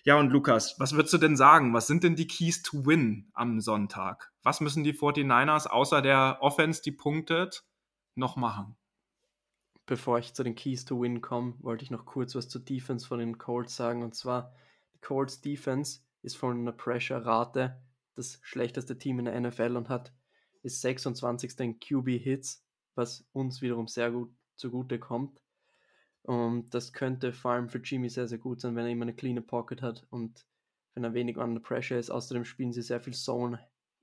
[0.05, 1.73] Ja, und Lukas, was würdest du denn sagen?
[1.73, 4.33] Was sind denn die Keys to Win am Sonntag?
[4.43, 7.65] Was müssen die 49ers außer der Offense, die punktet,
[8.15, 8.77] noch machen?
[9.87, 13.07] Bevor ich zu den Keys to Win komme, wollte ich noch kurz was zur Defense
[13.07, 14.03] von den Colts sagen.
[14.03, 14.53] Und zwar,
[14.95, 17.81] die Colts Defense ist von einer Pressure-Rate
[18.15, 20.13] das schlechteste Team in der NFL und hat
[20.67, 21.61] ist 26.
[21.61, 22.65] in QB-Hits,
[22.97, 25.41] was uns wiederum sehr gut zugute kommt.
[26.23, 29.15] Und das könnte vor allem für Jimmy sehr, sehr gut sein, wenn er immer eine
[29.15, 30.45] clean Pocket hat und
[30.95, 32.11] wenn er wenig under pressure ist.
[32.11, 33.61] Außerdem spielen sie sehr viel Zone,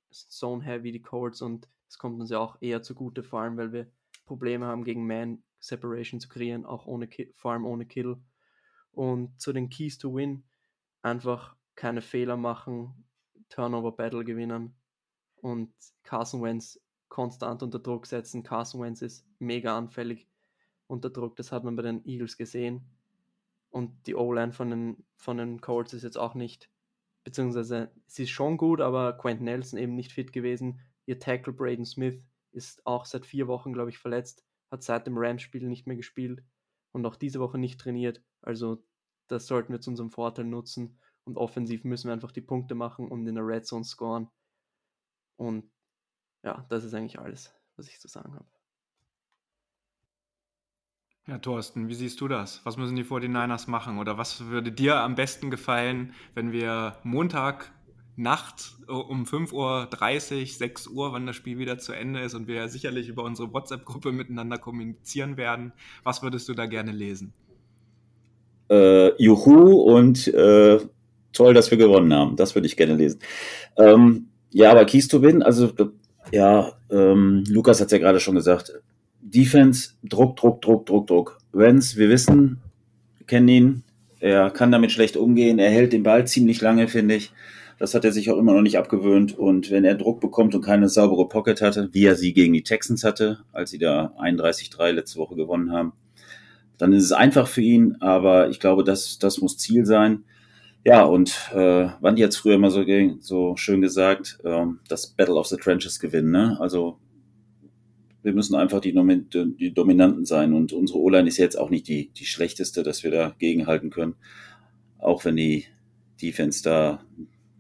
[0.10, 3.74] Zone Heavy, die Colts, und das kommt uns ja auch eher zugute, vor allem weil
[3.74, 3.92] wir
[4.26, 8.18] Probleme haben, gegen Man Separation zu kreieren, auch ohne vor allem ohne Kill.
[8.92, 10.44] Und zu den Keys to Win
[11.02, 13.06] einfach keine Fehler machen,
[13.50, 14.76] Turnover Battle gewinnen
[15.36, 15.74] und
[16.04, 16.80] Carson Wentz
[17.10, 18.44] konstant unter Druck setzen.
[18.44, 20.28] Carson Wentz ist mega anfällig
[20.88, 21.36] unter Druck.
[21.36, 22.84] Das hat man bei den Eagles gesehen.
[23.70, 26.70] Und die O-Line von den, von den Colts ist jetzt auch nicht,
[27.24, 30.82] beziehungsweise sie ist schon gut, aber Quentin Nelson eben nicht fit gewesen.
[31.06, 32.22] Ihr Tackle Braden Smith
[32.52, 36.44] ist auch seit vier Wochen, glaube ich, verletzt, hat seit dem Rams-Spiel nicht mehr gespielt
[36.92, 38.24] und auch diese Woche nicht trainiert.
[38.42, 38.84] Also
[39.28, 41.00] das sollten wir zu unserem Vorteil nutzen.
[41.26, 44.30] Und offensiv müssen wir einfach die Punkte machen und in der Red Zone scoren.
[45.38, 45.72] Und
[46.44, 48.63] ja, das ist eigentlich alles, was ich zu sagen habe.
[51.26, 52.60] Ja, Thorsten, wie siehst du das?
[52.66, 53.98] Was müssen die 49ers machen?
[53.98, 57.72] Oder was würde dir am besten gefallen, wenn wir Montag
[58.18, 62.68] Nacht um 5.30 Uhr, 6 Uhr, wann das Spiel wieder zu Ende ist und wir
[62.68, 65.72] sicherlich über unsere WhatsApp-Gruppe miteinander kommunizieren werden.
[66.04, 67.34] Was würdest du da gerne lesen?
[68.70, 70.80] Äh, juhu und äh,
[71.32, 72.36] toll, dass wir gewonnen haben.
[72.36, 73.20] Das würde ich gerne lesen.
[73.78, 75.72] Ähm, ja, aber Keys to Win, also
[76.32, 78.74] ja, ähm, Lukas hat es ja gerade schon gesagt,
[79.24, 81.38] Defense, Druck, Druck, Druck, Druck, Druck.
[81.54, 82.60] Wenz, wir wissen,
[83.26, 83.84] kennen ihn,
[84.20, 87.32] er kann damit schlecht umgehen, er hält den Ball ziemlich lange, finde ich.
[87.80, 89.38] Das hat er sich auch immer noch nicht abgewöhnt.
[89.38, 92.64] Und wenn er Druck bekommt und keine saubere Pocket hatte, wie er sie gegen die
[92.64, 95.94] Texans hatte, als sie da 31-3 letzte Woche gewonnen haben,
[96.78, 97.98] dann ist es einfach für ihn.
[98.00, 100.24] Aber ich glaube, das, das muss Ziel sein.
[100.86, 102.86] Ja, und äh, Wandy hat es früher immer so,
[103.20, 106.32] so schön gesagt, ähm, das Battle of the Trenches gewinnen.
[106.32, 106.58] Ne?
[106.60, 107.00] Also
[108.24, 110.54] wir müssen einfach die, die Dominanten sein.
[110.54, 114.16] Und unsere O-Line ist jetzt auch nicht die, die schlechteste, dass wir da gegenhalten können.
[114.98, 115.66] Auch wenn die
[116.22, 117.04] Defense da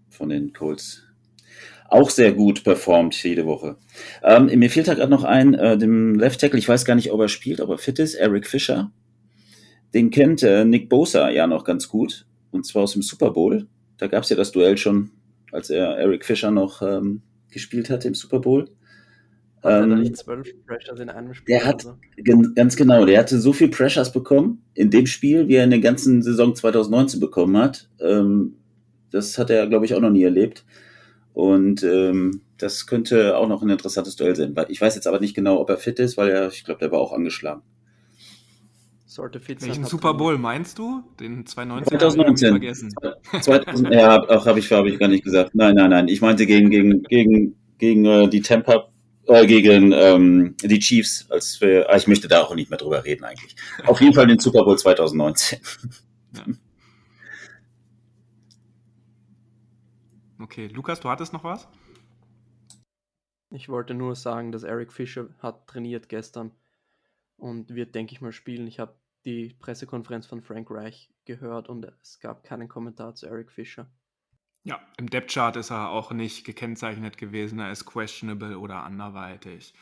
[0.09, 1.03] von den Colts
[1.89, 3.77] auch sehr gut performt jede Woche.
[4.23, 7.11] Ähm, mir fehlt da gerade noch ein, äh, dem Left Tackle, ich weiß gar nicht,
[7.11, 8.91] ob er spielt, ob er fit ist, Eric Fischer.
[9.93, 12.25] Den kennt äh, Nick Bosa ja noch ganz gut.
[12.49, 13.67] Und zwar aus dem Super Bowl.
[13.97, 15.11] Da gab es ja das Duell schon,
[15.51, 18.69] als er Eric Fischer noch ähm, gespielt hatte im Super Bowl.
[19.63, 21.55] Hat ähm, nicht zwölf Pressures in einem Spiel?
[21.55, 21.95] Der hat, so?
[22.55, 25.79] ganz genau, der hatte so viel Pressures bekommen in dem Spiel, wie er in der
[25.79, 27.89] ganzen Saison 2019 bekommen hat.
[28.01, 28.57] Ähm,
[29.11, 30.65] das hat er, glaube ich, auch noch nie erlebt.
[31.33, 34.53] Und ähm, das könnte auch noch ein interessantes Duell sein.
[34.67, 36.91] Ich weiß jetzt aber nicht genau, ob er fit ist, weil er, ich glaube, der
[36.91, 37.61] war auch angeschlagen.
[39.05, 39.69] Sollte fit sein.
[39.69, 41.03] Welchen Super Bowl meinst du?
[41.19, 41.99] Den 2019?
[41.99, 42.49] 2019.
[42.49, 42.93] vergessen.
[43.39, 45.55] 2000, ja, auch habe ich, hab ich gar nicht gesagt.
[45.55, 46.07] Nein, nein, nein.
[46.07, 48.92] Ich meinte gegen, gegen, gegen, gegen äh, die Tampa
[49.27, 53.03] äh, gegen ähm, die Chiefs, als wir, ah, ich möchte da auch nicht mehr drüber
[53.03, 53.55] reden eigentlich.
[53.85, 55.59] Auf jeden Fall den Super Bowl 2019.
[56.35, 56.45] Ja.
[60.39, 61.67] Okay, Lukas, du hattest noch was?
[63.49, 66.51] Ich wollte nur sagen, dass Eric Fischer hat trainiert gestern
[67.37, 68.67] und wird, denke ich mal, spielen.
[68.67, 68.95] Ich habe
[69.25, 73.89] die Pressekonferenz von Frank Reich gehört und es gab keinen Kommentar zu Eric Fischer.
[74.65, 79.73] Ja, im Depth-Chart ist er auch nicht gekennzeichnet gewesen, er ist questionable oder anderweitig.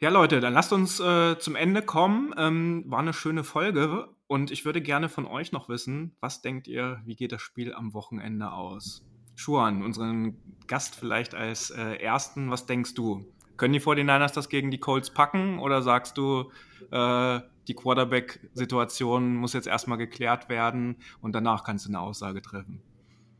[0.00, 2.32] Ja, Leute, dann lasst uns äh, zum Ende kommen.
[2.38, 6.68] Ähm, war eine schöne Folge und ich würde gerne von euch noch wissen, was denkt
[6.68, 9.04] ihr, wie geht das Spiel am Wochenende aus?
[9.34, 10.36] Schuan, unseren
[10.68, 13.24] Gast vielleicht als äh, ersten, was denkst du?
[13.56, 16.52] Können die 49ers das gegen die Colts packen oder sagst du,
[16.92, 22.82] äh, die Quarterback-Situation muss jetzt erstmal geklärt werden und danach kannst du eine Aussage treffen?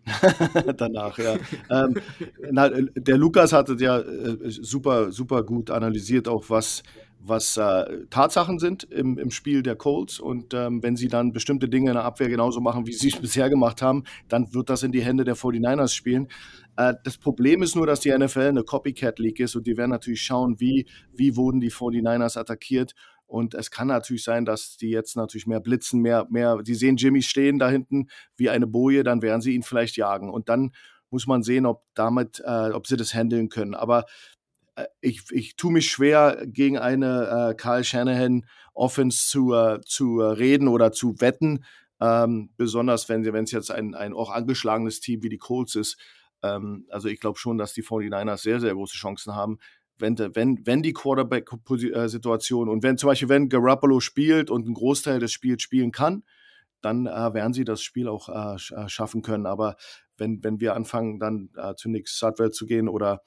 [0.77, 1.37] danach, ja.
[1.71, 1.95] ähm,
[2.51, 6.83] na, der Lukas hat es ja äh, super, super gut analysiert, auch was,
[7.21, 10.21] was äh, Tatsachen sind im, im Spiel der Colts.
[10.21, 13.17] Und ähm, wenn sie dann bestimmte Dinge in der Abwehr genauso machen, wie sie es
[13.17, 16.29] bisher gemacht haben, dann wird das in die Hände der 49ers spielen.
[16.77, 19.91] Äh, das Problem ist nur, dass die NFL eine Copycat League ist und die werden
[19.91, 22.95] natürlich schauen, wie, wie wurden die 49ers attackiert
[23.29, 26.97] und es kann natürlich sein, dass die jetzt natürlich mehr blitzen, mehr, mehr, die sehen
[26.97, 30.31] Jimmy stehen da hinten wie eine Boje, dann werden sie ihn vielleicht jagen.
[30.31, 30.73] Und dann
[31.11, 33.75] muss man sehen, ob damit, äh, ob sie das handeln können.
[33.75, 34.07] Aber
[34.77, 40.21] äh, ich, ich tue mich schwer, gegen eine äh, Kyle Shanahan Offense zu, äh, zu
[40.21, 41.67] äh, reden oder zu wetten.
[42.01, 45.99] Ähm, besonders wenn es jetzt ein, ein auch angeschlagenes Team wie die Colts ist.
[46.43, 49.59] Ähm, also ich glaube schon, dass die 49ers sehr, sehr große Chancen haben
[49.99, 55.19] wenn, wenn, wenn die Quarterback-Situation und wenn zum Beispiel, wenn Garoppolo spielt und einen Großteil
[55.19, 56.23] des Spiels spielen kann,
[56.81, 59.47] dann äh, werden sie das Spiel auch äh, äh, schaffen können.
[59.47, 59.77] Aber
[60.17, 63.23] wenn, wenn wir anfangen, dann äh, zu Sudwell zu gehen oder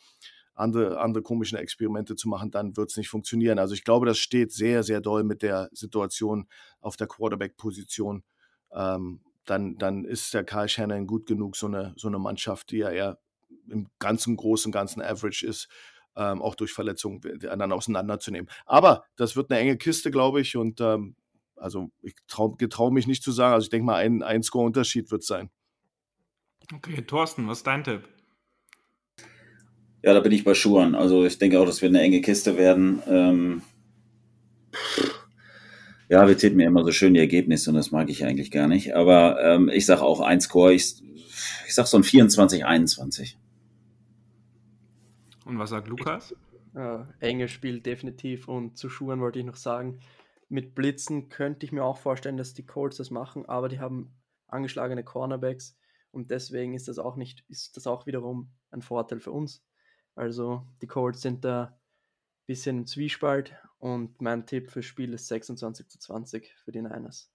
[0.54, 3.60] andere, andere komische Experimente zu machen, dann wird es nicht funktionieren.
[3.60, 6.48] Also ich glaube, das steht sehr, sehr doll mit der Situation
[6.80, 8.24] auf der Quarterback-Position.
[8.74, 12.78] Ähm, dann, dann ist der Karl Shannon gut genug, so eine, so eine Mannschaft, die
[12.78, 13.20] ja eher
[13.68, 15.68] im ganzen Großen, ganzen Average ist,
[16.16, 18.50] ähm, auch durch Verletzungen dann auseinanderzunehmen.
[18.66, 20.58] Aber das wird eine enge Kiste, glaube ich.
[20.58, 21.16] Und ähm,
[21.56, 23.54] also ich traue mich nicht zu sagen.
[23.54, 25.50] Also ich denke mal, ein, ein Score-Unterschied wird es sein.
[26.74, 28.08] Okay, Thorsten, was ist dein Tipp?
[30.04, 30.96] Ja, da bin ich bei Schuhen.
[30.96, 33.02] Also ich denke auch, das wird eine enge Kiste werden.
[33.08, 33.62] Ähm,
[36.10, 38.68] ja, wir zählen mir immer so schön die Ergebnisse und das mag ich eigentlich gar
[38.68, 38.96] nicht.
[38.96, 40.74] Aber ähm, ich sage auch ein Score.
[40.74, 40.96] Ich,
[41.68, 43.36] ich sage so ein 24-21.
[45.52, 46.34] Und was sagt Lukas?
[46.74, 48.48] Äh, enges Spiel definitiv.
[48.48, 50.00] Und zu Schuhen wollte ich noch sagen,
[50.48, 54.16] mit Blitzen könnte ich mir auch vorstellen, dass die Colts das machen, aber die haben
[54.48, 55.78] angeschlagene Cornerbacks
[56.12, 59.62] und deswegen ist das auch nicht, ist das auch wiederum ein Vorteil für uns.
[60.16, 61.80] Also die Colts sind da ein
[62.48, 67.30] bisschen im Zwiespalt und mein Tipp fürs Spiel ist 26 zu 20 für die Niners.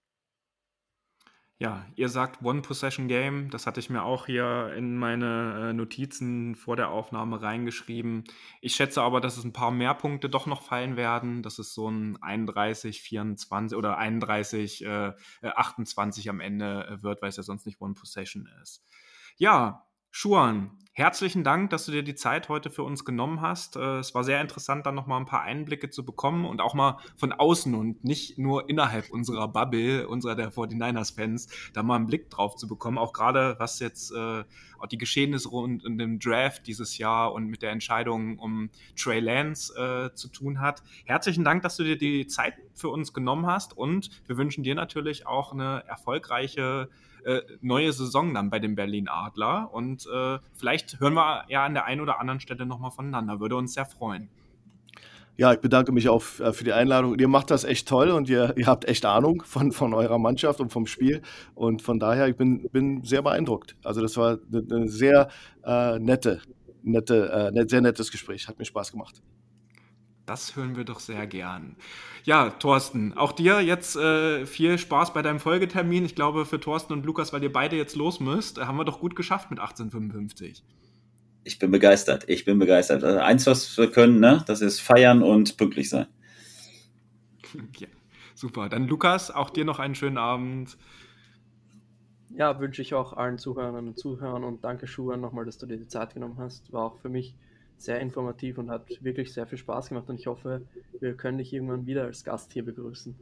[1.59, 3.49] Ja, ihr sagt One-Possession-Game.
[3.49, 8.25] Das hatte ich mir auch hier in meine äh, Notizen vor der Aufnahme reingeschrieben.
[8.61, 11.43] Ich schätze aber, dass es ein paar mehr Punkte doch noch fallen werden.
[11.43, 17.31] Dass es so ein 31, 24 oder 31, äh, 28 am Ende äh, wird, weil
[17.31, 18.85] es ja sonst nicht One-Possession ist.
[19.39, 19.86] Ja,
[20.19, 23.77] Schuan, herzlichen Dank, dass du dir die Zeit heute für uns genommen hast.
[23.77, 26.97] Äh, es war sehr interessant, dann nochmal ein paar Einblicke zu bekommen und auch mal
[27.19, 32.31] von außen und nicht nur innerhalb unserer Bubble, unserer der 49ers-Fans, da mal einen Blick
[32.31, 32.97] drauf zu bekommen.
[32.97, 34.45] Auch gerade, was jetzt äh,
[34.79, 39.21] auch die Geschehnisse rund in dem Draft dieses Jahr und mit der Entscheidung um Trey
[39.21, 40.83] Lance äh, zu tun hat.
[41.05, 44.75] Herzlichen Dank, dass du dir die Zeit für uns genommen hast und wir wünschen dir
[44.75, 46.89] natürlich auch eine erfolgreiche
[47.27, 49.69] äh, neue Saison dann bei den Berlin Adler.
[49.73, 53.41] Und äh, vielleicht hören wir ja an der einen oder anderen Stelle nochmal voneinander.
[53.41, 54.29] Würde uns sehr freuen.
[55.37, 57.19] Ja, ich bedanke mich auch äh, für die Einladung.
[57.19, 60.61] Ihr macht das echt toll und ihr, ihr habt echt Ahnung von, von eurer Mannschaft
[60.61, 61.21] und vom Spiel.
[61.55, 63.77] Und von daher, ich bin, bin sehr beeindruckt.
[63.83, 65.29] Also das war eine, sehr
[65.65, 66.41] äh, nette,
[66.83, 68.49] nette, äh, sehr nettes Gespräch.
[68.49, 69.21] Hat mir Spaß gemacht.
[70.27, 71.77] Das hören wir doch sehr gern.
[72.25, 76.05] Ja, Thorsten, auch dir jetzt äh, viel Spaß bei deinem Folgetermin.
[76.05, 78.99] Ich glaube, für Thorsten und Lukas, weil ihr beide jetzt los müsst, haben wir doch
[78.99, 80.65] gut geschafft mit 1855.
[81.45, 82.29] Ich bin begeistert.
[82.29, 83.05] Ich bin begeistert.
[83.05, 86.07] Also eins, was wir können, ne, das ist feiern und pünktlich sein.
[87.79, 87.87] Ja,
[88.35, 88.69] super.
[88.69, 90.77] Dann Lukas, auch dir noch einen schönen Abend.
[92.31, 95.79] Ja, wünsche ich auch allen Zuhörern und Zuhörern und danke Schuhan nochmal, dass du dir
[95.79, 96.73] die Zeit genommen hast.
[96.73, 97.37] War auch für mich
[97.77, 100.63] sehr informativ und hat wirklich sehr viel Spaß gemacht und ich hoffe,
[101.01, 103.15] wir können dich irgendwann wieder als Gast hier begrüßen.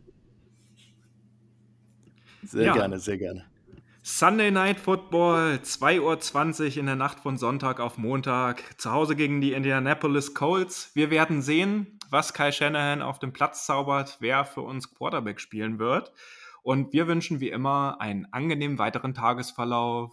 [2.44, 2.72] Sehr ja.
[2.74, 3.44] gerne, sehr gerne.
[4.02, 9.40] Sunday Night Football, 2.20 Uhr in der Nacht von Sonntag auf Montag, zu Hause gegen
[9.40, 10.90] die Indianapolis Colts.
[10.94, 15.78] Wir werden sehen, was Kai Shanahan auf dem Platz zaubert, wer für uns Quarterback spielen
[15.78, 16.12] wird.
[16.62, 20.12] Und wir wünschen wie immer einen angenehmen weiteren Tagesverlauf.